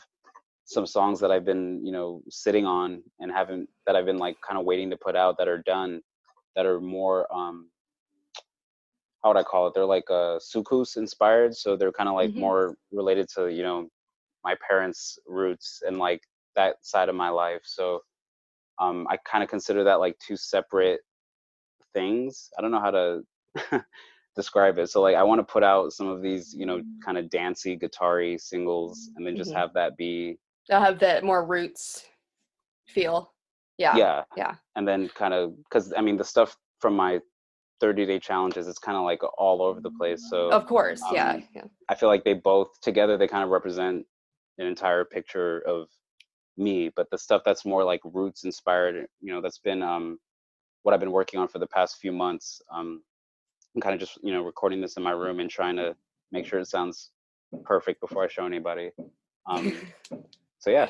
some 0.65 0.87
songs 0.87 1.21
that 1.21 1.31
i've 1.31 1.45
been 1.45 1.85
you 1.85 1.93
know 1.93 2.23
sitting 2.29 2.67
on 2.67 3.03
and 3.21 3.33
haven't 3.33 3.69
that 3.87 3.97
i've 3.97 4.07
been 4.07 4.19
like 4.19 4.37
kind 4.47 4.59
of 4.59 4.65
waiting 4.67 4.91
to 4.91 4.97
put 4.97 5.17
out 5.17 5.37
that 5.39 5.49
are 5.49 5.63
done 5.63 6.01
that 6.55 6.67
are 6.67 6.81
more 6.81 7.27
um 7.35 7.71
how 9.23 9.31
would 9.31 9.39
i 9.39 9.43
call 9.43 9.67
it 9.67 9.75
they're 9.75 9.85
like 9.85 10.09
uh 10.11 10.39
soukous 10.39 10.97
inspired 10.97 11.55
so 11.55 11.77
they're 11.77 11.93
kind 11.93 12.09
of 12.09 12.15
like 12.15 12.33
Mhm. 12.33 12.37
more 12.37 12.77
related 12.93 13.29
to 13.29 13.49
you 13.53 13.63
know 13.63 13.89
my 14.45 14.55
parents 14.69 15.19
roots 15.27 15.83
and 15.87 15.99
like 15.99 16.23
that 16.55 16.77
side 16.85 17.09
of 17.09 17.15
my 17.15 17.29
life 17.29 17.61
so 17.65 18.01
um 18.81 19.07
i 19.11 19.17
kind 19.31 19.43
of 19.43 19.51
consider 19.51 19.85
that 19.85 20.01
like 20.01 20.17
two 20.19 20.37
separate 20.37 21.01
things 21.95 22.51
i 22.59 22.63
don't 22.63 22.71
know 22.71 22.81
how 22.81 22.91
to 22.91 23.23
describe 24.37 24.79
it 24.79 24.89
so 24.89 25.01
like 25.01 25.17
i 25.17 25.23
want 25.23 25.39
to 25.39 25.53
put 25.53 25.63
out 25.63 25.93
some 25.93 26.07
of 26.09 26.21
these 26.23 26.55
you 26.57 26.67
know 26.67 26.83
kind 27.05 27.17
of 27.17 27.31
dancey 27.31 27.75
guitar-y 27.77 28.37
singles 28.37 29.11
and 29.17 29.27
then 29.27 29.35
just 29.37 29.51
Mhm. 29.53 29.57
have 29.57 29.73
that 29.75 29.97
be 29.97 30.39
they'll 30.69 30.81
have 30.81 30.99
that 30.99 31.25
more 31.25 31.45
roots 31.45 32.07
feel 32.87 33.33
yeah 33.79 33.97
yeah 33.97 34.25
yeah. 34.37 34.55
and 34.77 34.87
then 34.87 35.09
kind 35.09 35.33
of 35.35 35.57
because 35.65 35.93
i 35.97 36.01
mean 36.03 36.17
the 36.17 36.25
stuff 36.25 36.57
from 36.81 36.95
my 36.95 37.21
30 37.81 38.07
day 38.07 38.19
challenges 38.19 38.69
it's 38.69 38.79
kind 38.79 38.97
of 38.97 39.05
like 39.05 39.21
all 39.39 39.63
over 39.63 39.81
the 39.81 39.91
place 39.91 40.23
so 40.31 40.51
of 40.51 40.67
course 40.67 41.03
yeah 41.13 41.33
um, 41.35 41.45
yeah 41.55 41.65
I 41.89 41.95
feel 41.95 42.09
like 42.09 42.25
they 42.25 42.33
both 42.35 42.81
together 42.81 43.17
they 43.17 43.29
kind 43.29 43.45
of 43.45 43.51
represent 43.51 44.05
an 44.59 44.67
entire 44.67 45.05
picture 45.05 45.61
of 45.69 45.89
me, 46.57 46.91
but 46.95 47.09
the 47.11 47.19
stuff 47.19 47.43
that's 47.45 47.65
more 47.65 47.85
like 47.85 48.01
roots 48.05 48.45
inspired, 48.45 49.07
you 49.21 49.33
know, 49.33 49.41
that's 49.41 49.59
been 49.59 49.83
um 49.83 50.19
what 50.83 50.95
I've 50.95 51.01
been 51.01 51.13
working 51.13 51.41
on 51.41 51.49
for 51.49 51.59
the 51.59 51.67
past 51.67 51.99
few 51.99 52.13
months. 52.13 52.61
Um 52.73 53.03
I'm 53.75 53.83
kind 53.83 53.95
of 53.95 54.01
just 54.01 54.19
you 54.23 54.33
know 54.33 54.43
recording 54.43 54.81
this 54.81 54.97
in 54.97 55.03
my 55.03 55.13
room 55.13 55.41
and 55.41 55.51
trying 55.51 55.77
to 55.77 55.95
make 56.33 56.47
sure 56.47 56.59
it 56.59 56.67
sounds 56.67 57.11
perfect 57.65 58.01
before 58.01 58.25
I 58.25 58.29
show 58.29 58.47
anybody. 58.47 58.91
Um, 59.47 59.87
so 60.59 60.71
yeah, 60.71 60.89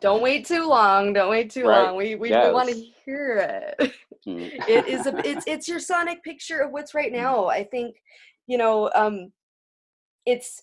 Don't 0.00 0.22
wait 0.22 0.46
too 0.46 0.68
long. 0.68 1.12
Don't 1.12 1.30
wait 1.30 1.50
too 1.52 1.66
Right. 1.66 1.86
long. 1.86 1.96
We 1.96 2.14
we, 2.16 2.30
want 2.30 2.68
to 2.68 2.84
hear 3.04 3.38
it. 3.78 3.92
Mm. 4.26 4.50
it 4.68 4.88
is 4.88 5.06
a 5.06 5.16
it's 5.28 5.46
it's 5.46 5.68
your 5.68 5.80
sonic 5.80 6.22
picture 6.22 6.60
of 6.60 6.72
what's 6.72 6.94
right 6.94 7.12
now. 7.12 7.46
I 7.46 7.64
think 7.64 7.96
you 8.46 8.58
know 8.58 8.90
um 8.94 9.32
it's 10.26 10.62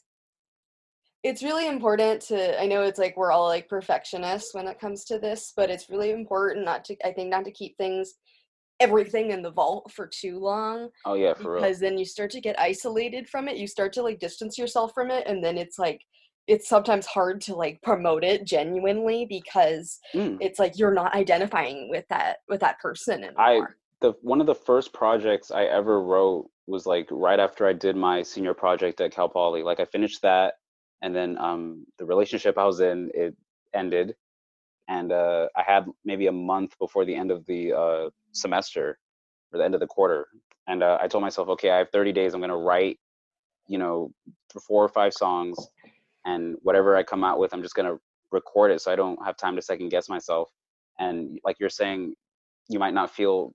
it's 1.24 1.44
really 1.44 1.68
important 1.68 2.22
to 2.24 2.60
I 2.60 2.66
know 2.66 2.82
it's 2.84 3.00
like 3.00 3.16
we're 3.16 3.32
all 3.32 3.48
like 3.48 3.70
perfectionists 3.70 4.54
when 4.54 4.68
it 4.68 4.80
comes 4.80 5.06
to 5.06 5.20
this, 5.20 5.54
but 5.56 5.70
it's 5.70 5.90
really 5.90 6.12
important 6.12 6.66
not 6.66 6.84
to 6.86 6.96
I 7.06 7.12
think 7.12 7.30
not 7.30 7.46
to 7.46 7.52
keep 7.52 7.78
things 7.78 8.16
everything 8.80 9.30
in 9.30 9.44
the 9.44 9.52
vault 9.52 9.92
for 9.92 10.08
too 10.08 10.40
long 10.40 10.90
oh 11.06 11.14
yeah, 11.14 11.36
for 11.36 11.54
real. 11.54 11.62
because 11.62 11.80
then 11.80 12.00
you 12.00 12.06
start 12.06 12.32
to 12.32 12.42
get 12.42 12.60
isolated 12.60 13.30
from 13.30 13.48
it. 13.48 13.58
You 13.58 13.68
start 13.68 13.94
to 13.94 14.02
like 14.02 14.20
distance 14.20 14.58
yourself 14.58 14.94
from 14.94 15.12
it 15.12 15.28
and 15.28 15.44
then 15.44 15.58
it's 15.58 15.78
like 15.78 16.02
it's 16.48 16.68
sometimes 16.68 17.06
hard 17.06 17.40
to 17.42 17.54
like 17.56 17.80
promote 17.84 18.24
it 18.24 18.46
genuinely 18.46 19.26
because 19.30 20.00
Mm. 20.16 20.38
it's 20.42 20.58
like 20.58 20.80
you're 20.80 20.94
not 20.94 21.14
identifying 21.14 21.88
with 21.90 22.06
that 22.10 22.38
with 22.50 22.62
that 22.62 22.80
person 22.80 23.24
and 23.24 23.38
I 23.38 23.62
the 24.02 24.14
one 24.22 24.42
of 24.42 24.48
the 24.48 24.56
first 24.56 24.92
projects 24.94 25.52
I 25.52 25.66
ever 25.66 26.02
wrote 26.02 26.50
was 26.66 26.88
like 26.88 27.08
right 27.12 27.40
after 27.40 27.68
I 27.68 27.74
did 27.74 27.96
my 27.96 28.24
senior 28.24 28.56
project 28.56 29.00
at 29.02 29.12
Cal 29.12 29.30
Poly. 29.30 29.62
Like 29.62 29.80
I 29.80 29.86
finished 29.86 30.24
that, 30.24 30.56
and 31.02 31.16
then 31.16 31.38
um, 31.38 31.86
the 31.98 32.06
relationship 32.06 32.58
I 32.58 32.66
was 32.66 32.80
in 32.80 33.12
it 33.14 33.36
ended, 33.74 34.16
and 34.88 35.12
uh, 35.12 35.48
I 35.56 35.64
had 35.64 35.86
maybe 36.06 36.28
a 36.28 36.32
month 36.32 36.78
before 36.80 37.06
the 37.06 37.16
end 37.16 37.32
of 37.32 37.46
the 37.46 37.74
uh, 37.74 38.10
semester 38.32 38.98
or 39.52 39.60
the 39.60 39.66
end 39.66 39.74
of 39.74 39.80
the 39.80 39.88
quarter, 39.88 40.28
and 40.68 40.84
uh, 40.84 40.98
I 41.02 41.08
told 41.08 41.24
myself, 41.24 41.50
okay, 41.50 41.70
I 41.70 41.78
have 41.78 41.90
30 41.92 42.12
days. 42.12 42.34
I'm 42.34 42.42
gonna 42.42 42.58
write, 42.58 43.00
you 43.68 43.78
know, 43.78 44.12
four 44.68 44.84
or 44.84 44.90
five 44.90 45.14
songs, 45.14 45.58
and 46.26 46.56
whatever 46.62 46.96
I 46.96 47.04
come 47.04 47.24
out 47.24 47.40
with, 47.40 47.54
I'm 47.54 47.64
just 47.64 47.76
gonna 47.76 47.98
record 48.32 48.72
it 48.72 48.82
so 48.82 48.92
I 48.92 48.96
don't 48.96 49.24
have 49.26 49.38
time 49.38 49.56
to 49.56 49.62
second 49.62 49.90
guess 49.90 50.10
myself. 50.10 50.50
And 51.00 51.40
like 51.44 51.60
you're 51.60 51.70
saying, 51.70 52.14
you 52.70 52.80
might 52.80 52.94
not 52.94 53.12
feel 53.12 53.54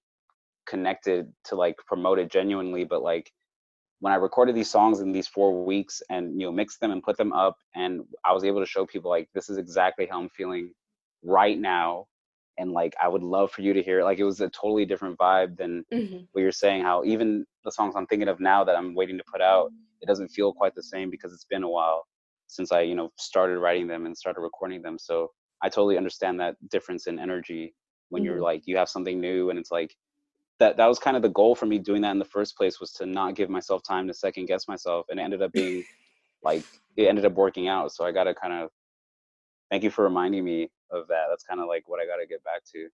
connected 0.67 1.33
to 1.45 1.55
like 1.55 1.77
promote 1.87 2.19
it 2.19 2.31
genuinely 2.31 2.85
but 2.85 3.03
like 3.03 3.33
when 4.01 4.13
i 4.13 4.17
recorded 4.17 4.55
these 4.55 4.71
songs 4.71 5.01
in 5.01 5.13
these 5.13 5.27
four 5.29 5.65
weeks 5.65 6.03
and 6.11 6.41
you 6.41 6.47
know 6.47 6.53
mixed 6.53 6.81
them 6.81 6.91
and 6.93 7.03
put 7.03 7.17
them 7.17 7.33
up 7.33 7.57
and 7.75 8.03
i 8.25 8.33
was 8.33 8.45
able 8.45 8.61
to 8.61 8.67
show 8.67 8.87
people 8.87 9.11
like 9.11 9.29
this 9.35 9.49
is 9.49 9.59
exactly 9.59 10.07
how 10.07 10.21
i'm 10.21 10.29
feeling 10.31 10.73
right 11.23 11.59
now 11.59 12.07
and 12.59 12.73
like 12.73 12.95
i 13.03 13.09
would 13.09 13.23
love 13.23 13.51
for 13.51 13.63
you 13.63 13.73
to 13.73 13.83
hear 13.83 14.01
it 14.01 14.05
like 14.05 14.19
it 14.19 14.25
was 14.25 14.41
a 14.41 14.49
totally 14.51 14.85
different 14.85 15.19
vibe 15.19 15.57
than 15.57 15.85
Mhm. 15.93 16.29
what 16.33 16.43
you're 16.43 16.53
saying 16.53 16.83
how 16.83 17.05
even 17.05 17.45
the 17.65 17.73
songs 17.73 17.95
i'm 17.97 18.07
thinking 18.07 18.29
of 18.29 18.41
now 18.41 18.65
that 18.65 18.77
i'm 18.77 18.95
waiting 18.95 19.19
to 19.19 19.25
put 19.31 19.41
out 19.41 19.73
it 20.03 20.07
doesn't 20.07 20.29
feel 20.29 20.53
quite 20.53 20.75
the 20.75 20.83
same 20.83 21.11
because 21.11 21.33
it's 21.33 21.47
been 21.47 21.63
a 21.63 21.69
while 21.69 22.05
since 22.49 22.73
i 22.73 22.81
you 22.81 22.95
know 22.95 23.11
started 23.19 23.59
writing 23.59 23.87
them 23.87 24.07
and 24.07 24.17
started 24.17 24.41
recording 24.41 24.83
them 24.83 24.99
so 24.99 25.31
i 25.63 25.69
totally 25.69 25.97
understand 25.97 26.39
that 26.39 26.55
difference 26.71 27.07
in 27.07 27.19
energy 27.19 27.75
when 28.11 28.23
you're 28.23 28.39
Mhm. 28.39 28.43
like 28.43 28.63
you 28.67 28.77
have 28.77 28.89
something 28.89 29.21
new 29.21 29.51
and 29.51 29.59
it's 29.59 29.73
like 29.73 29.97
that 30.59 30.77
that 30.77 30.87
was 30.87 30.99
kind 30.99 31.17
of 31.17 31.23
the 31.23 31.29
goal 31.31 31.55
for 31.55 31.67
me 31.67 31.79
doing 31.79 32.03
that 32.03 32.13
in 32.13 32.19
the 32.19 32.25
first 32.25 32.57
place 32.57 32.81
was 32.81 32.93
to 32.93 33.07
not 33.07 33.35
give 33.35 33.51
myself 33.51 33.83
time 33.83 34.07
to 34.07 34.15
second 34.15 34.47
guess 34.47 34.69
myself 34.69 35.07
and 35.11 35.21
it 35.21 35.23
ended 35.23 35.43
up 35.43 35.53
being 35.53 35.85
like 36.43 36.65
it 36.97 37.07
ended 37.07 37.25
up 37.25 37.35
working 37.35 37.69
out 37.69 37.93
so 37.93 38.05
i 38.05 38.13
gotta 38.13 38.35
kind 38.35 38.53
of 38.53 38.71
thank 39.71 39.83
you 39.83 39.91
for 39.91 40.05
reminding 40.05 40.45
me 40.45 40.69
of 40.91 41.07
that 41.09 41.27
that's 41.29 41.45
kind 41.45 41.61
of 41.61 41.67
like 41.67 41.85
what 41.87 42.01
i 42.01 42.07
gotta 42.07 42.27
get 42.27 42.43
back 42.45 42.63
to 42.65 42.89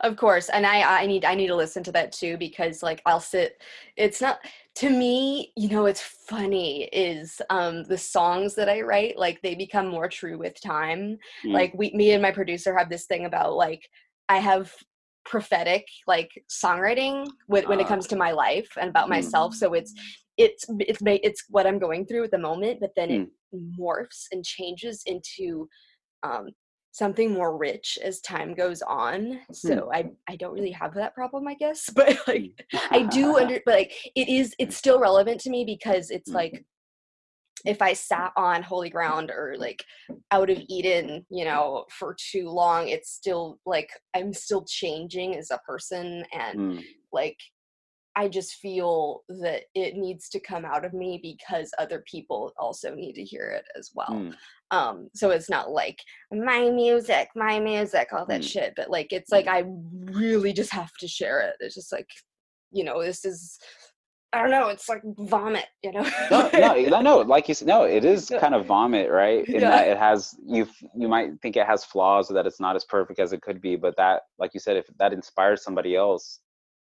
Of 0.00 0.16
course, 0.16 0.48
and 0.48 0.66
I 0.66 1.02
I 1.02 1.06
need 1.06 1.24
I 1.24 1.34
need 1.34 1.46
to 1.46 1.54
listen 1.54 1.82
to 1.84 1.92
that 1.92 2.12
too 2.12 2.36
because 2.36 2.82
like 2.82 3.02
I'll 3.06 3.20
sit. 3.20 3.62
It's 3.96 4.20
not 4.20 4.40
to 4.76 4.90
me. 4.90 5.52
You 5.56 5.68
know, 5.68 5.86
it's 5.86 6.02
funny 6.02 6.84
is 6.84 7.40
um 7.50 7.84
the 7.84 7.98
songs 7.98 8.54
that 8.56 8.68
I 8.68 8.80
write 8.80 9.16
like 9.16 9.40
they 9.42 9.54
become 9.54 9.86
more 9.86 10.08
true 10.08 10.38
with 10.38 10.60
time. 10.60 11.18
Mm. 11.44 11.52
Like 11.52 11.72
we, 11.74 11.92
me 11.92 12.10
and 12.12 12.22
my 12.22 12.32
producer 12.32 12.76
have 12.76 12.90
this 12.90 13.06
thing 13.06 13.26
about 13.26 13.54
like 13.54 13.88
I 14.28 14.38
have 14.38 14.74
prophetic 15.24 15.86
like 16.06 16.30
songwriting 16.50 17.26
when 17.46 17.68
when 17.68 17.80
it 17.80 17.84
Ah. 17.84 17.88
comes 17.88 18.06
to 18.08 18.16
my 18.16 18.32
life 18.32 18.68
and 18.80 18.90
about 18.90 19.06
Mm. 19.06 19.10
myself. 19.10 19.54
So 19.54 19.74
it's 19.74 19.92
it's 20.36 20.64
it's 20.80 21.00
it's 21.04 21.44
what 21.48 21.66
I'm 21.66 21.78
going 21.78 22.06
through 22.06 22.24
at 22.24 22.30
the 22.30 22.38
moment, 22.38 22.80
but 22.80 22.90
then 22.96 23.10
it 23.10 23.28
Mm. 23.54 23.76
morphs 23.78 24.26
and 24.32 24.44
changes 24.44 25.02
into 25.06 25.68
um 26.22 26.48
something 26.92 27.32
more 27.32 27.56
rich 27.56 27.98
as 28.02 28.20
time 28.20 28.52
goes 28.54 28.82
on 28.82 29.32
Hmm. 29.46 29.52
so 29.52 29.90
i 29.92 30.10
i 30.28 30.34
don't 30.36 30.52
really 30.54 30.72
have 30.72 30.92
that 30.94 31.14
problem 31.14 31.46
i 31.46 31.54
guess 31.54 31.88
but 31.94 32.16
like 32.26 32.66
i 32.90 33.02
do 33.02 33.36
under 33.38 33.60
but 33.66 33.74
like 33.74 33.92
it 34.16 34.28
is 34.28 34.54
it's 34.58 34.76
still 34.76 34.98
relevant 34.98 35.40
to 35.40 35.50
me 35.50 35.64
because 35.64 36.10
it's 36.10 36.30
like 36.30 36.64
if 37.64 37.80
i 37.82 37.92
sat 37.92 38.32
on 38.36 38.62
holy 38.62 38.90
ground 38.90 39.30
or 39.30 39.54
like 39.58 39.84
out 40.30 40.50
of 40.50 40.58
eden 40.68 41.24
you 41.30 41.44
know 41.44 41.84
for 41.90 42.16
too 42.30 42.48
long 42.48 42.88
it's 42.88 43.10
still 43.10 43.58
like 43.66 43.90
i'm 44.14 44.32
still 44.32 44.64
changing 44.68 45.36
as 45.36 45.50
a 45.50 45.58
person 45.66 46.24
and 46.32 46.58
Mm. 46.58 46.84
like 47.12 47.36
I 48.16 48.26
just 48.28 48.54
feel 48.54 49.22
that 49.28 49.62
it 49.76 49.94
needs 49.94 50.28
to 50.30 50.40
come 50.40 50.64
out 50.64 50.84
of 50.84 50.92
me 50.92 51.20
because 51.22 51.70
other 51.78 52.02
people 52.10 52.52
also 52.58 52.92
need 52.92 53.12
to 53.14 53.22
hear 53.22 53.50
it 53.50 53.64
as 53.78 53.92
well. 53.94 54.10
Mm. 54.10 54.34
Um, 54.72 55.08
so 55.14 55.30
it's 55.30 55.48
not 55.48 55.70
like 55.70 55.96
my 56.32 56.70
music, 56.70 57.28
my 57.36 57.60
music, 57.60 58.08
all 58.12 58.26
that 58.26 58.40
Mm. 58.40 58.50
shit, 58.50 58.74
but 58.76 58.90
like 58.90 59.12
it's 59.12 59.30
like 59.30 59.46
I 59.46 59.62
really 60.06 60.52
just 60.52 60.72
have 60.72 60.90
to 60.98 61.06
share 61.08 61.40
it. 61.40 61.54
It's 61.60 61.76
just 61.76 61.92
like, 61.92 62.08
you 62.72 62.82
know, 62.82 63.00
this 63.00 63.24
is 63.24 63.58
I 64.32 64.42
don't 64.42 64.50
know, 64.50 64.68
it's 64.68 64.88
like 64.88 65.02
vomit, 65.04 65.66
you 65.82 65.92
know. 65.92 66.08
no, 66.30 66.50
no, 66.54 67.00
no, 67.00 67.18
like 67.18 67.48
you 67.48 67.54
said, 67.54 67.66
no, 67.66 67.82
it 67.82 68.04
is 68.04 68.30
kind 68.38 68.54
of 68.54 68.66
vomit, 68.66 69.10
right? 69.10 69.44
In 69.48 69.62
Yeah. 69.62 69.70
that 69.70 69.88
it 69.88 69.98
has 69.98 70.34
you, 70.46 70.68
you 70.96 71.08
might 71.08 71.40
think 71.42 71.56
it 71.56 71.66
has 71.66 71.84
flaws 71.84 72.30
or 72.30 72.34
that 72.34 72.46
it's 72.46 72.60
not 72.60 72.76
as 72.76 72.84
perfect 72.84 73.18
as 73.18 73.32
it 73.32 73.42
could 73.42 73.60
be, 73.60 73.74
but 73.76 73.96
that, 73.96 74.22
like 74.38 74.54
you 74.54 74.60
said, 74.60 74.76
if 74.76 74.86
that 74.98 75.12
inspires 75.12 75.64
somebody 75.64 75.96
else 75.96 76.40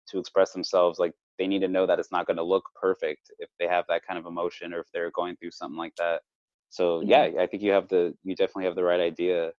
to 0.10 0.19
express 0.19 0.52
themselves, 0.52 0.99
like 0.99 1.13
they 1.38 1.47
need 1.47 1.60
to 1.60 1.67
know 1.69 1.86
that 1.86 1.99
it's 1.99 2.12
not 2.12 2.28
going 2.28 2.38
to 2.38 2.43
look 2.43 2.65
perfect 2.80 3.32
if 3.39 3.49
they 3.60 3.67
have 3.67 3.86
that 3.88 4.02
kind 4.06 4.19
of 4.19 4.25
emotion 4.25 4.73
or 4.73 4.80
if 4.80 4.88
they're 4.93 5.12
going 5.12 5.38
through 5.38 5.52
something 5.52 5.78
like 5.78 5.95
that. 5.97 6.21
So 6.69 7.02
yeah, 7.02 7.30
I 7.39 7.47
think 7.47 7.63
you 7.63 7.71
have 7.71 7.88
the, 7.88 8.13
you 8.23 8.36
definitely 8.36 8.65
have 8.65 8.75
the 8.75 8.84
right 8.84 8.99
idea 8.99 9.52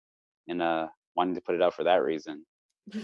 in 0.48 0.60
uh 0.62 0.88
wanting 1.16 1.36
to 1.36 1.42
put 1.42 1.56
it 1.56 1.62
out 1.62 1.74
for 1.74 1.84
that 1.86 2.04
reason. 2.04 2.46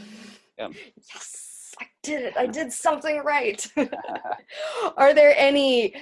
Yeah. 0.58 0.70
Yes, 0.96 1.55
I 1.80 1.86
did 2.04 2.22
it. 2.24 2.38
I 2.38 2.48
did 2.48 2.72
something 2.72 3.20
right. 3.24 3.66
are 4.98 5.14
there 5.14 5.34
any 5.38 5.96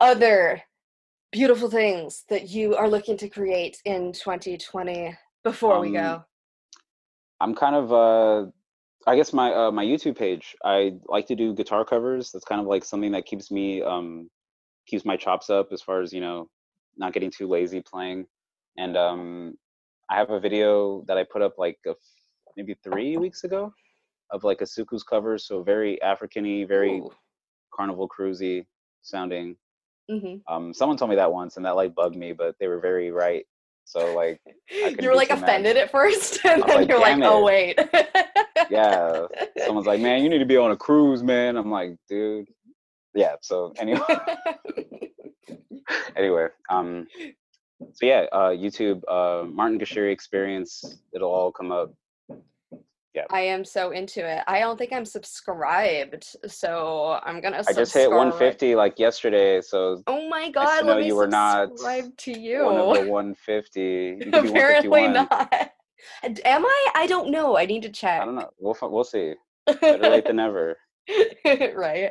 other 0.00 0.62
beautiful 1.32 1.70
things 1.70 2.24
that 2.28 2.50
you 2.50 2.74
are 2.74 2.88
looking 2.88 3.16
to 3.18 3.28
create 3.28 3.78
in 3.84 4.12
2020 4.12 5.16
before 5.44 5.80
we 5.80 5.88
Um, 5.88 5.92
go? 5.94 6.24
I'm 7.40 7.54
kind 7.54 7.76
of 7.76 7.92
uh 7.92 8.50
I 9.06 9.16
guess 9.16 9.32
my 9.32 9.52
uh, 9.54 9.70
my 9.70 9.84
YouTube 9.84 10.18
page. 10.18 10.54
I 10.64 10.92
like 11.06 11.26
to 11.28 11.34
do 11.36 11.54
guitar 11.54 11.84
covers. 11.84 12.32
That's 12.32 12.44
kind 12.44 12.60
of 12.60 12.66
like 12.66 12.84
something 12.84 13.12
that 13.12 13.24
keeps 13.26 13.50
me 13.50 13.82
um 13.82 14.28
keeps 14.86 15.04
my 15.04 15.16
chops 15.16 15.48
up 15.50 15.68
as 15.72 15.80
far 15.80 16.00
as, 16.02 16.12
you 16.12 16.20
know, 16.20 16.48
not 16.96 17.12
getting 17.12 17.30
too 17.30 17.46
lazy 17.48 17.80
playing. 17.80 18.26
And 18.76 18.96
um 18.96 19.54
I 20.10 20.16
have 20.16 20.30
a 20.30 20.40
video 20.40 21.04
that 21.06 21.16
I 21.16 21.24
put 21.24 21.40
up 21.42 21.54
like 21.56 21.78
maybe 22.56 22.74
3 22.82 23.16
weeks 23.16 23.44
ago 23.44 23.72
of 24.32 24.44
like 24.44 24.60
a 24.60 24.64
soukous 24.64 25.04
cover, 25.04 25.38
so 25.38 25.62
very 25.62 26.00
African-y, 26.02 26.64
very 26.66 26.98
Ooh. 26.98 27.10
carnival 27.74 28.08
cruisy 28.08 28.64
sounding. 29.02 29.56
Mhm. 30.10 30.42
Um 30.48 30.74
someone 30.74 30.96
told 30.96 31.10
me 31.10 31.16
that 31.16 31.32
once 31.32 31.56
and 31.56 31.64
that 31.66 31.76
like 31.76 31.94
bugged 31.94 32.16
me, 32.16 32.32
but 32.32 32.56
they 32.58 32.68
were 32.68 32.80
very 32.80 33.10
right. 33.10 33.44
So 33.84 34.14
like 34.14 34.40
You 34.70 35.08
were 35.08 35.14
like 35.16 35.28
too 35.28 35.34
mad. 35.36 35.42
offended 35.44 35.76
at 35.76 35.90
first, 35.90 36.40
and 36.44 36.62
then 36.62 36.76
like, 36.76 36.88
you're 36.88 37.00
like, 37.00 37.16
"Damn 37.18 37.22
oh 37.24 37.46
it." 37.46 37.76
wait. 37.76 37.78
yeah 38.70 39.26
someone's 39.64 39.86
like 39.86 40.00
man 40.00 40.22
you 40.22 40.28
need 40.28 40.38
to 40.38 40.44
be 40.46 40.56
on 40.56 40.70
a 40.70 40.76
cruise 40.76 41.22
man 41.22 41.56
i'm 41.56 41.70
like 41.70 41.96
dude 42.08 42.46
yeah 43.14 43.34
so 43.40 43.72
anyway 43.78 43.98
anyway 46.16 46.46
um 46.70 47.06
so 47.92 48.06
yeah 48.06 48.26
uh 48.32 48.50
youtube 48.50 49.00
uh 49.08 49.44
martin 49.46 49.78
gashiri 49.78 50.12
experience 50.12 51.02
it'll 51.14 51.30
all 51.32 51.50
come 51.50 51.72
up 51.72 51.92
I 53.30 53.40
am 53.40 53.64
so 53.64 53.90
into 53.90 54.26
it. 54.26 54.42
I 54.46 54.60
don't 54.60 54.76
think 54.76 54.92
I'm 54.92 55.04
subscribed, 55.04 56.36
so 56.46 57.20
I'm 57.24 57.40
gonna. 57.40 57.62
i 57.66 57.72
just 57.72 57.92
hit 57.92 58.08
150 58.08 58.74
like 58.76 58.98
yesterday 58.98 59.60
so 59.60 60.02
Oh 60.06 60.28
my 60.28 60.50
god! 60.50 60.86
me 60.86 61.06
you 61.06 61.16
were 61.16 61.26
not 61.26 61.68
subscribe 61.70 62.16
to 62.18 62.38
you. 62.38 62.64
one 62.64 62.76
of 62.76 63.04
the 63.04 63.10
150 63.10 63.80
you 63.80 64.16
could 64.32 64.50
Apparently 64.50 65.08
not. 65.08 65.72
Am 66.44 66.64
I? 66.64 66.86
I 66.94 67.06
don't 67.06 67.30
know. 67.30 67.56
I 67.56 67.66
need 67.66 67.82
to 67.82 67.90
check. 67.90 68.22
i 68.22 68.24
don't 68.24 68.36
know 68.36 68.48
we'll 68.58 68.76
we'll 68.82 69.04
see 69.04 69.34
better 69.66 70.10
late 70.10 70.24
than 70.24 70.36
never 70.44 70.76
right 71.74 72.10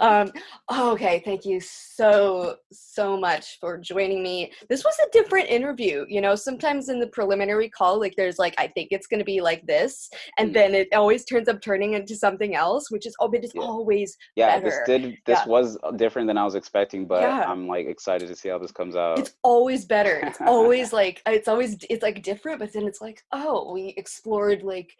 um 0.00 0.30
okay 0.72 1.22
thank 1.24 1.44
you 1.44 1.60
so 1.60 2.56
so 2.72 3.16
much 3.18 3.58
for 3.60 3.78
joining 3.78 4.22
me 4.22 4.52
this 4.68 4.84
was 4.84 4.94
a 5.06 5.10
different 5.12 5.48
interview 5.48 6.04
you 6.08 6.20
know 6.20 6.34
sometimes 6.34 6.88
in 6.88 6.98
the 6.98 7.06
preliminary 7.08 7.68
call 7.68 7.98
like 7.98 8.14
there's 8.16 8.38
like 8.38 8.54
i 8.58 8.66
think 8.66 8.88
it's 8.90 9.06
going 9.06 9.18
to 9.18 9.24
be 9.24 9.40
like 9.40 9.64
this 9.66 10.08
and 10.38 10.48
Mm. 10.48 10.54
then 10.54 10.74
it 10.74 10.88
always 10.94 11.24
turns 11.24 11.48
up 11.48 11.60
turning 11.60 11.94
into 11.94 12.14
something 12.14 12.54
else 12.54 12.90
which 12.90 13.06
is 13.06 13.14
oh 13.20 13.28
but 13.28 13.44
it's 13.44 13.52
Yeah. 13.54 13.62
always 13.62 14.16
yeah 14.36 14.58
this 14.60 14.78
did 14.86 15.16
this 15.26 15.40
Yeah. 15.40 15.48
was 15.48 15.76
different 15.96 16.26
than 16.28 16.38
i 16.38 16.44
was 16.44 16.54
expecting 16.54 17.06
but 17.06 17.22
Yeah. 17.22 17.44
i'm 17.46 17.66
like 17.68 17.86
excited 17.86 18.28
to 18.28 18.36
see 18.36 18.48
how 18.48 18.58
this 18.58 18.72
comes 18.72 18.96
out 18.96 19.18
it's 19.18 19.34
always 19.42 19.84
better 19.84 20.20
it's 20.24 20.40
always 20.46 20.92
like 21.00 21.20
it's 21.26 21.48
always 21.48 21.76
it's 21.90 22.02
like 22.02 22.22
different 22.22 22.58
but 22.60 22.72
then 22.72 22.86
it's 22.86 23.00
like 23.00 23.22
oh 23.32 23.72
we 23.72 23.94
explored 23.96 24.62
like 24.62 24.90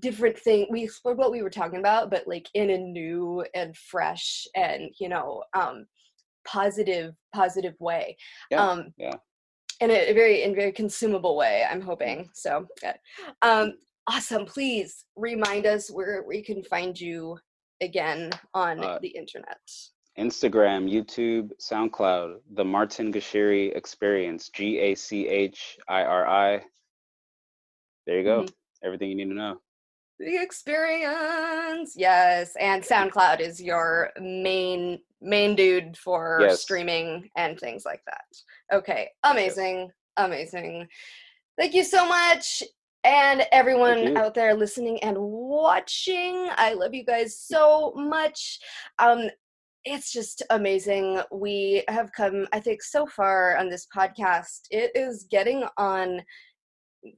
different 0.00 0.38
thing 0.38 0.66
we 0.70 0.84
explored 0.84 1.18
what 1.18 1.30
we 1.30 1.42
were 1.42 1.50
talking 1.50 1.78
about 1.78 2.10
but 2.10 2.26
like 2.26 2.48
in 2.54 2.70
a 2.70 2.78
new 2.98 3.44
and 3.54 3.70
fresh 3.90 4.26
and 4.54 4.80
you 5.00 5.08
know 5.14 5.26
um 5.60 5.76
positive 6.46 7.08
positive 7.34 7.74
way 7.80 8.04
Yeah, 8.50 8.62
um 8.64 8.78
yeah. 9.04 9.16
in 9.80 9.90
a, 9.90 10.12
very 10.20 10.36
in 10.44 10.50
a 10.52 10.58
very 10.62 10.72
consumable 10.72 11.36
way 11.42 11.64
i'm 11.70 11.80
hoping 11.90 12.18
so 12.34 12.66
yeah. 12.82 12.96
um 13.42 13.66
awesome 14.06 14.44
please 14.54 14.90
remind 15.16 15.64
us 15.74 15.90
where 15.96 16.24
we 16.26 16.38
can 16.48 16.60
find 16.74 16.92
you 17.06 17.18
again 17.88 18.20
on 18.54 18.74
Uh, 18.84 18.98
the 19.04 19.12
internet 19.22 19.58
Instagram, 20.16 20.82
YouTube, 20.96 21.50
SoundCloud, 21.60 22.36
the 22.54 22.64
Martin 22.64 23.12
Gachiri 23.12 23.76
Experience, 23.80 24.48
G 24.56 24.78
A 24.78 24.94
C 24.94 25.26
H 25.26 25.76
I 25.88 26.02
R 26.04 26.24
I. 26.28 26.50
There 28.06 28.18
you 28.18 28.24
go. 28.32 28.38
Mm-hmm. 28.42 28.86
Everything 28.86 29.08
you 29.10 29.16
need 29.16 29.30
to 29.34 29.34
know. 29.34 29.56
The 30.18 30.40
experience. 30.40 31.94
Yes 31.96 32.54
and 32.60 32.82
soundcloud 32.82 33.40
is 33.40 33.60
your 33.60 34.10
main 34.20 35.00
main 35.20 35.56
dude 35.56 35.96
for 35.96 36.38
Yes. 36.40 36.60
streaming 36.62 37.30
and 37.36 37.58
things 37.58 37.84
like 37.84 38.02
that. 38.06 38.24
Okay 38.72 39.10
amazing 39.24 39.90
amazing. 40.16 40.86
Thank 41.58 41.74
you 41.74 41.84
so 41.84 42.06
much 42.06 42.62
and 43.04 43.44
everyone 43.52 44.16
out 44.16 44.34
there 44.34 44.54
listening 44.54 44.98
and 45.02 45.16
watching 45.18 46.48
i 46.56 46.72
love 46.72 46.94
you 46.94 47.04
guys 47.04 47.38
so 47.38 47.92
much. 47.96 48.58
Um 48.98 49.28
it's 49.86 50.10
just 50.12 50.42
amazing. 50.50 51.20
We 51.30 51.84
have 51.88 52.10
come 52.12 52.46
i 52.52 52.60
think 52.60 52.82
so 52.82 53.06
far 53.06 53.56
on 53.56 53.68
this 53.68 53.86
podcast. 53.94 54.60
It 54.70 54.92
is 54.94 55.26
getting 55.30 55.64
on 55.76 56.22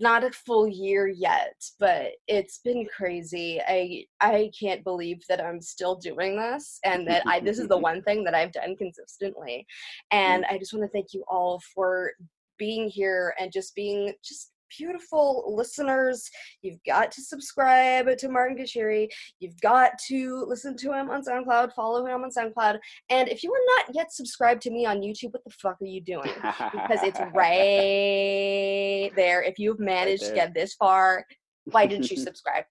not 0.00 0.24
a 0.24 0.30
full 0.30 0.66
year 0.66 1.06
yet 1.06 1.54
but 1.78 2.12
it's 2.26 2.58
been 2.58 2.86
crazy. 2.86 3.60
I 3.66 4.04
i 4.20 4.50
can't 4.58 4.82
believe 4.84 5.22
that 5.28 5.44
i'm 5.44 5.60
still 5.60 5.94
doing 5.94 6.36
this 6.36 6.78
and 6.84 7.06
that 7.08 7.22
i 7.26 7.40
this 7.40 7.58
is 7.58 7.68
the 7.68 7.78
one 7.88 8.02
thing 8.02 8.24
that 8.24 8.34
i've 8.34 8.52
done 8.52 8.76
consistently. 8.76 9.66
And 10.10 10.44
i 10.46 10.58
just 10.58 10.72
want 10.72 10.84
to 10.84 10.90
thank 10.90 11.12
you 11.12 11.24
all 11.28 11.60
for 11.74 12.12
being 12.58 12.88
here 12.88 13.34
and 13.38 13.52
just 13.52 13.74
being 13.74 14.12
just 14.24 14.52
beautiful 14.76 15.54
listeners 15.56 16.28
you've 16.62 16.82
got 16.86 17.10
to 17.10 17.22
subscribe 17.22 18.16
to 18.16 18.28
martin 18.28 18.56
gachiri 18.56 19.08
you've 19.40 19.60
got 19.60 19.92
to 20.06 20.44
listen 20.46 20.76
to 20.76 20.92
him 20.92 21.10
on 21.10 21.22
soundcloud 21.22 21.72
follow 21.72 22.04
him 22.06 22.22
on 22.22 22.30
soundcloud 22.30 22.78
and 23.10 23.28
if 23.28 23.42
you 23.42 23.52
are 23.52 23.76
not 23.76 23.94
yet 23.94 24.12
subscribed 24.12 24.62
to 24.62 24.70
me 24.70 24.86
on 24.86 25.00
youtube 25.00 25.32
what 25.32 25.44
the 25.44 25.50
fuck 25.50 25.76
are 25.80 25.86
you 25.86 26.00
doing 26.00 26.30
because 26.72 27.02
it's 27.02 27.20
right 27.34 29.10
there. 29.14 29.42
If 29.42 29.58
you've 29.58 29.80
managed 29.80 30.26
to 30.26 30.34
get 30.34 30.54
this 30.54 30.74
far, 30.74 31.24
why 31.64 31.86
didn't 31.86 32.10
you 32.10 32.16
subscribe? 32.28 32.64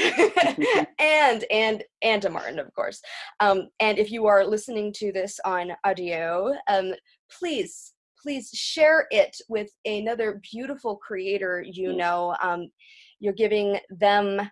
and 0.98 1.44
and 1.50 1.82
and 2.02 2.22
to 2.22 2.30
Martin, 2.30 2.58
of 2.58 2.72
course. 2.74 3.00
Um, 3.40 3.68
and 3.80 3.98
if 3.98 4.10
you 4.10 4.26
are 4.26 4.46
listening 4.46 4.92
to 4.98 5.10
this 5.10 5.40
on 5.44 5.72
audio, 5.84 6.54
um, 6.68 6.92
please 7.38 7.92
please 8.22 8.50
share 8.52 9.06
it 9.10 9.36
with 9.48 9.70
another 9.84 10.40
beautiful 10.52 10.96
creator 10.96 11.62
you 11.66 11.90
Mm. 11.90 11.96
know. 11.96 12.36
Um, 12.42 12.70
you're 13.18 13.32
giving 13.32 13.78
them 13.90 14.50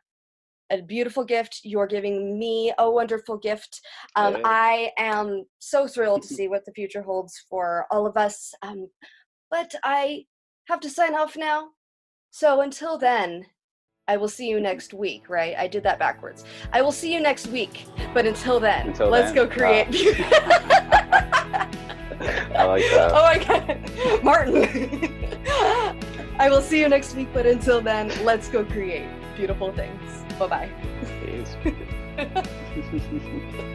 a 0.70 0.82
beautiful 0.82 1.24
gift. 1.24 1.60
You're 1.64 1.86
giving 1.86 2.38
me 2.38 2.72
a 2.78 2.90
wonderful 2.90 3.38
gift. 3.38 3.80
Um. 4.16 4.36
I 4.44 4.92
am 4.98 5.44
so 5.58 5.86
thrilled 5.86 6.22
to 6.22 6.28
see 6.36 6.48
what 6.48 6.64
the 6.66 6.72
future 6.72 7.02
holds 7.02 7.38
for 7.48 7.86
all 7.90 8.06
of 8.06 8.16
us. 8.16 8.52
Um, 8.62 8.88
but 9.50 9.74
I 9.84 10.24
have 10.68 10.80
to 10.80 10.90
sign 10.90 11.14
off 11.14 11.36
now. 11.36 11.70
So 12.30 12.60
until 12.60 12.98
then, 12.98 13.46
I 14.06 14.16
will 14.18 14.28
see 14.28 14.48
you 14.48 14.60
next 14.60 14.92
week, 14.94 15.28
right? 15.30 15.54
I 15.58 15.66
did 15.68 15.82
that 15.84 15.98
backwards. 15.98 16.44
I 16.72 16.82
will 16.82 16.92
see 16.92 17.12
you 17.12 17.20
next 17.20 17.46
week. 17.48 17.86
But 18.14 18.26
until 18.26 18.60
then, 18.60 18.88
Until 18.88 19.08
let's 19.08 19.32
then, 19.32 19.46
go 19.46 19.46
create. 19.46 19.88
I 22.58 22.64
like 22.64 22.82
that. 22.90 23.12
Oh 23.18 23.22
my 23.22 23.38
god, 23.44 24.22
Martin. 24.24 25.14
I 26.38 26.48
will 26.50 26.62
see 26.62 26.80
you 26.80 26.88
next 26.88 27.14
week, 27.16 27.28
but 27.32 27.46
until 27.46 27.80
then, 27.80 28.12
let's 28.24 28.48
go 28.48 28.64
create 28.64 29.08
beautiful 29.36 29.72
things. 29.72 30.24
Bye 30.38 30.68
bye. 32.24 33.74